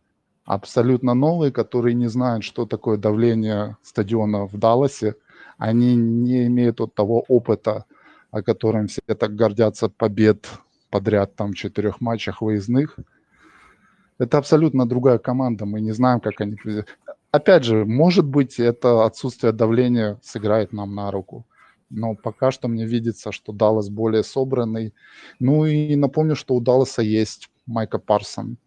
Абсолютно 0.45 1.14
новые, 1.14 1.52
которые 1.52 1.93
не 1.93 2.08
знают, 2.08 2.43
что 2.43 2.66
такое 2.66 2.98
давление 2.98 3.78
стадиона 3.84 4.48
в 4.48 4.58
Далласе. 4.58 5.16
Они 5.60 5.95
не 5.95 6.48
имеют 6.48 6.80
вот 6.80 6.95
того 6.95 7.24
опыта, 7.28 7.86
о 8.32 8.41
котором 8.41 8.88
все 8.88 9.02
так 9.02 9.36
гордятся, 9.36 9.89
побед 9.89 10.50
подряд 10.89 11.36
там 11.36 11.52
в 11.52 11.56
четырех 11.56 12.02
матчах 12.02 12.41
выездных. 12.41 12.98
Это 14.18 14.39
абсолютно 14.39 14.88
другая 14.88 15.20
команда. 15.20 15.68
Мы 15.68 15.82
не 15.82 15.91
знаем, 15.91 16.20
как 16.20 16.41
они 16.41 16.58
опять 17.30 17.64
же, 17.64 17.86
может 17.86 18.26
быть, 18.26 18.60
это 18.60 19.06
отсутствие 19.06 19.54
давления 19.54 20.18
сыграет 20.24 20.74
нам 20.74 20.95
на 20.95 21.12
руку. 21.12 21.45
Но 21.89 22.15
пока 22.15 22.51
что 22.51 22.67
мне 22.67 22.85
видится, 22.85 23.31
что 23.31 23.53
Даллас 23.53 23.89
более 23.89 24.23
собранный. 24.23 24.93
Ну 25.39 25.65
и 25.65 25.95
напомню, 25.95 26.35
что 26.35 26.55
у 26.55 26.61
Далласа 26.61 27.01
есть 27.01 27.49
Майка 27.65 27.97
Парсон, 27.99 28.57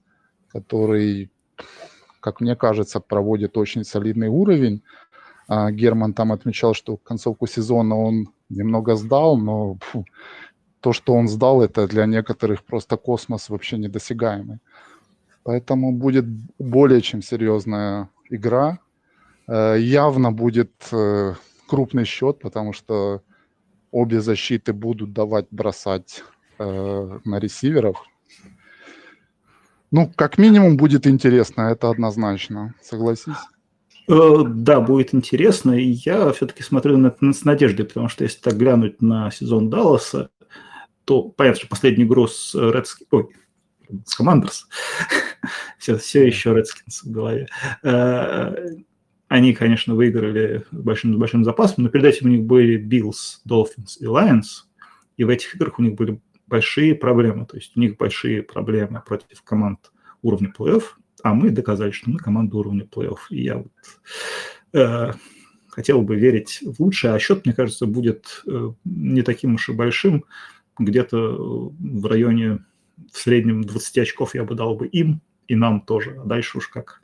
который, 0.48 1.30
как 2.20 2.40
мне 2.40 2.56
кажется, 2.56 3.00
проводит 3.00 3.56
очень 3.56 3.84
солидный 3.84 4.28
уровень. 4.28 4.82
А 5.48 5.70
Герман 5.70 6.14
там 6.14 6.32
отмечал, 6.32 6.74
что 6.74 6.96
к 6.96 7.02
концовку 7.02 7.46
сезона 7.46 7.96
он 7.96 8.28
немного 8.48 8.94
сдал, 8.94 9.36
но 9.36 9.76
фу, 9.80 10.04
то, 10.80 10.92
что 10.92 11.14
он 11.14 11.28
сдал, 11.28 11.62
это 11.62 11.86
для 11.86 12.06
некоторых 12.06 12.64
просто 12.64 12.96
космос 12.96 13.50
вообще 13.50 13.76
недосягаемый. 13.76 14.58
Поэтому 15.42 15.92
будет 15.92 16.24
более 16.58 17.00
чем 17.00 17.22
серьезная 17.22 18.08
игра. 18.30 18.78
Э, 19.48 19.76
явно 19.78 20.32
будет 20.32 20.72
э, 20.92 21.34
крупный 21.70 22.04
счет, 22.04 22.40
потому 22.40 22.72
что 22.72 23.22
обе 23.92 24.20
защиты 24.20 24.72
будут 24.72 25.12
давать 25.12 25.46
бросать 25.52 26.24
э, 26.58 27.18
на 27.24 27.38
ресиверов. 27.38 28.04
Ну, 29.92 30.12
как 30.16 30.36
минимум 30.36 30.76
будет 30.76 31.06
интересно, 31.06 31.62
это 31.62 31.88
однозначно. 31.88 32.74
Согласись? 32.82 33.36
Да, 34.08 34.80
будет 34.80 35.14
интересно. 35.14 35.72
И 35.72 35.90
я 36.04 36.32
все-таки 36.32 36.64
смотрю 36.64 36.96
на 36.96 37.08
это 37.08 37.32
с 37.32 37.44
надеждой, 37.44 37.84
потому 37.84 38.08
что 38.08 38.24
если 38.24 38.40
так 38.40 38.56
глянуть 38.56 39.00
на 39.00 39.30
сезон 39.30 39.70
Далласа, 39.70 40.30
то 41.04 41.22
понятно, 41.22 41.60
что 41.60 41.68
последний 41.68 42.02
игру 42.02 42.26
с 42.26 42.52
Redskins, 42.56 43.06
ой, 43.12 43.28
с 44.04 44.20
Commanders, 44.20 44.62
все, 45.78 45.96
все 45.98 46.26
еще 46.26 46.50
Redskins 46.50 47.04
в 47.04 47.10
голове. 47.12 47.46
Они, 49.30 49.54
конечно, 49.54 49.94
выиграли 49.94 50.64
большим, 50.72 51.16
большим 51.16 51.44
запасом, 51.44 51.84
но 51.84 51.88
перед 51.88 52.04
этим 52.04 52.26
у 52.26 52.30
них 52.30 52.42
были 52.42 52.76
Bills, 52.84 53.38
Dolphins 53.48 54.00
и 54.00 54.04
Lions, 54.04 54.64
и 55.16 55.22
в 55.22 55.28
этих 55.28 55.54
играх 55.54 55.78
у 55.78 55.82
них 55.82 55.94
были 55.94 56.20
большие 56.48 56.96
проблемы. 56.96 57.46
То 57.46 57.56
есть 57.56 57.76
у 57.76 57.80
них 57.80 57.96
большие 57.96 58.42
проблемы 58.42 59.00
против 59.06 59.40
команд 59.44 59.92
уровня 60.22 60.52
плей-офф, 60.58 60.82
а 61.22 61.32
мы 61.32 61.50
доказали, 61.50 61.92
что 61.92 62.10
мы 62.10 62.18
команда 62.18 62.56
уровня 62.56 62.84
плей-офф. 62.84 63.18
И 63.30 63.44
я 63.44 63.58
вот 63.58 63.70
э, 64.72 65.12
хотел 65.68 66.02
бы 66.02 66.16
верить 66.16 66.58
в 66.62 66.82
лучшее, 66.82 67.14
а 67.14 67.18
счет, 67.20 67.46
мне 67.46 67.54
кажется, 67.54 67.86
будет 67.86 68.42
э, 68.48 68.72
не 68.84 69.22
таким 69.22 69.54
уж 69.54 69.68
и 69.68 69.72
большим, 69.72 70.24
где-то 70.76 71.70
в 71.78 72.06
районе 72.06 72.64
в 73.12 73.16
среднем 73.16 73.62
20 73.62 73.98
очков 73.98 74.34
я 74.34 74.42
бы 74.42 74.56
дал 74.56 74.74
бы 74.74 74.88
им, 74.88 75.20
и 75.46 75.54
нам 75.54 75.82
тоже. 75.82 76.18
А 76.20 76.24
дальше 76.24 76.58
уж 76.58 76.66
как, 76.66 77.00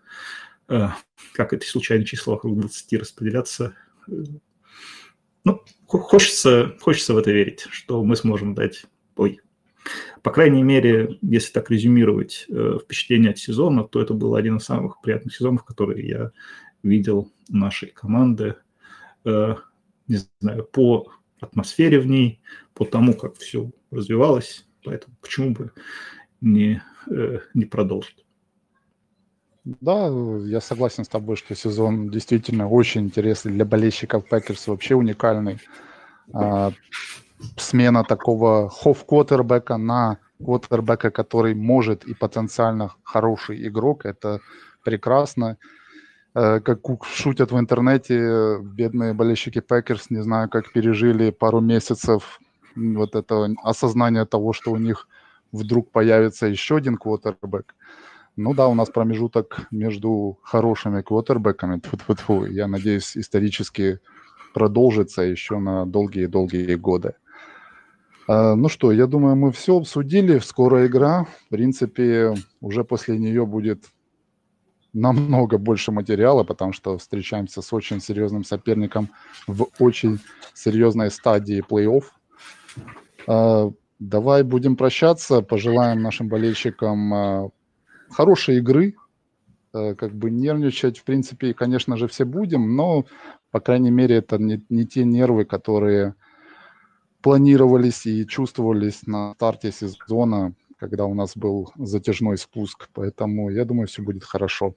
как 0.67 1.53
эти 1.53 1.65
случайные 1.67 2.07
числа 2.07 2.35
вокруг 2.35 2.59
20 2.59 3.01
распределяться. 3.01 3.75
Ну, 5.45 5.63
хочется, 5.87 6.77
хочется 6.81 7.15
в 7.15 7.19
это 7.19 7.31
верить, 7.31 7.67
что 7.71 8.03
мы 8.03 8.17
сможем 8.17 8.55
дать... 8.55 8.85
Ой, 9.17 9.41
по 10.23 10.33
крайней 10.33 10.63
мере, 10.63 11.19
если 11.23 11.53
так 11.53 11.71
резюмировать 11.71 12.47
э, 12.49 12.79
впечатление 12.83 13.31
от 13.31 13.39
сезона, 13.39 13.85
то 13.85 14.01
это 14.03 14.13
был 14.13 14.35
один 14.35 14.57
из 14.57 14.65
самых 14.65 15.01
приятных 15.01 15.35
сезонов, 15.35 15.65
которые 15.65 16.09
я 16.09 16.33
видел 16.83 17.31
нашей 17.49 17.91
команды. 17.91 18.57
Э, 19.25 19.55
не 20.09 20.19
знаю, 20.41 20.65
по 20.65 21.13
атмосфере 21.41 22.01
в 22.01 22.07
ней, 22.07 22.41
по 22.75 22.85
тому, 22.85 23.15
как 23.15 23.37
все 23.37 23.71
развивалось. 23.93 24.67
Поэтому 24.85 25.17
почему 25.21 25.53
бы 25.53 25.71
не, 26.41 26.83
э, 27.09 27.39
не 27.55 27.65
продолжить? 27.65 28.26
Да, 29.67 30.07
я 30.45 30.61
согласен 30.61 31.05
с 31.05 31.09
тобой, 31.09 31.35
что 31.35 31.57
сезон 31.57 32.09
действительно 32.09 32.69
очень 32.69 33.07
интересный 33.07 33.51
для 33.51 33.65
болельщиков 33.65 34.25
Пекерс, 34.29 34.69
вообще 34.69 34.95
уникальный. 34.95 35.59
А, 36.33 36.71
смена 37.57 38.05
такого 38.05 38.69
HOF 38.69 38.92
-квотербека 38.92 39.77
на 39.77 40.19
квотербека, 40.39 41.11
который 41.11 41.57
может 41.57 42.05
и 42.05 42.15
потенциально 42.15 42.95
хороший 43.03 43.67
игрок, 43.67 44.07
это 44.07 44.41
прекрасно. 44.85 45.57
Э, 46.37 46.61
как 46.61 46.79
шутят 47.05 47.51
в 47.51 47.59
интернете, 47.59 48.61
бедные 48.63 49.15
болельщики 49.15 49.61
Packers, 49.61 50.11
не 50.11 50.23
знаю, 50.23 50.49
как 50.49 50.73
пережили 50.73 51.31
пару 51.31 51.61
месяцев 51.61 52.39
вот 52.77 53.17
это 53.17 53.53
осознание 53.65 54.27
того, 54.27 54.53
что 54.53 54.71
у 54.71 54.77
них 54.77 55.09
вдруг 55.51 55.91
появится 55.91 56.47
еще 56.47 56.77
один 56.77 56.97
квотербек. 56.99 57.75
Ну 58.37 58.53
да, 58.53 58.69
у 58.69 58.75
нас 58.75 58.91
промежуток 58.91 59.67
между 59.71 60.39
хорошими 60.43 61.01
квотербеками, 61.01 61.81
я 62.53 62.69
надеюсь, 62.69 63.17
исторически 63.17 63.99
продолжится 64.53 65.23
еще 65.23 65.59
на 65.59 65.87
долгие-долгие 65.87 66.75
годы. 66.75 67.15
А, 68.29 68.55
ну 68.55 68.69
что, 68.69 68.93
я 68.93 69.07
думаю, 69.07 69.37
мы 69.37 69.53
все 69.53 69.79
обсудили. 69.79 70.39
Скоро 70.39 70.87
игра. 70.87 71.27
В 71.47 71.51
принципе, 71.51 72.35
уже 72.61 72.85
после 72.85 73.19
нее 73.19 73.47
будет 73.47 73.85
намного 74.93 75.59
больше 75.59 75.93
материала, 75.93 76.43
потому 76.43 76.73
что 76.73 76.97
встречаемся 76.99 77.61
с 77.61 77.73
очень 77.73 78.01
серьезным 78.01 78.45
соперником 78.45 79.11
в 79.47 79.69
очень 79.79 80.21
серьезной 80.55 81.11
стадии 81.11 81.63
плей-офф. 81.63 82.05
А, 83.29 83.71
давай 83.99 84.43
будем 84.43 84.77
прощаться, 84.77 85.43
пожелаем 85.43 86.03
нашим 86.03 86.29
болельщикам 86.29 87.15
а, 87.15 87.51
хорошей 88.11 88.59
игры, 88.59 88.95
а, 89.73 89.95
как 89.95 90.15
бы 90.15 90.31
нервничать, 90.31 90.99
в 90.99 91.05
принципе, 91.05 91.55
конечно 91.55 91.97
же, 91.97 92.09
все 92.09 92.25
будем, 92.25 92.77
но, 92.77 93.07
по 93.51 93.61
крайней 93.61 93.91
мере, 93.91 94.17
это 94.17 94.39
не, 94.39 94.65
не 94.69 94.87
те 94.87 95.05
нервы, 95.05 95.45
которые 95.45 96.15
планировались 97.21 98.07
и 98.07 98.27
чувствовались 98.27 99.07
на 99.07 99.35
старте 99.35 99.73
сезона, 99.73 100.55
когда 100.79 101.07
у 101.07 101.15
нас 101.15 101.37
был 101.37 101.73
затяжной 101.77 102.39
спуск. 102.39 102.89
Поэтому 102.93 103.51
я 103.51 103.65
думаю, 103.65 103.89
все 103.89 104.03
будет 104.03 104.25
хорошо. 104.25 104.75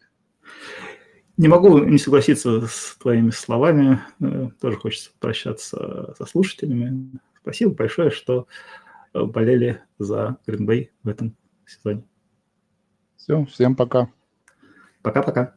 Не 1.38 1.48
могу 1.48 1.78
не 1.78 1.98
согласиться 1.98 2.66
с 2.68 2.98
твоими 3.00 3.30
словами. 3.30 4.00
Э, 4.20 4.50
тоже 4.60 4.78
хочется 4.78 5.12
прощаться 5.20 6.14
со 6.18 6.26
слушателями. 6.26 7.20
Спасибо 7.42 7.74
большое, 7.74 8.10
что 8.10 8.48
э, 9.14 9.24
болели 9.24 9.82
за 10.00 10.38
Bay 10.48 10.90
в 11.04 11.08
этом 11.08 11.36
сезоне. 11.66 12.04
Все, 13.30 13.46
всем 13.46 13.76
пока. 13.76 14.10
Пока-пока. 15.04 15.54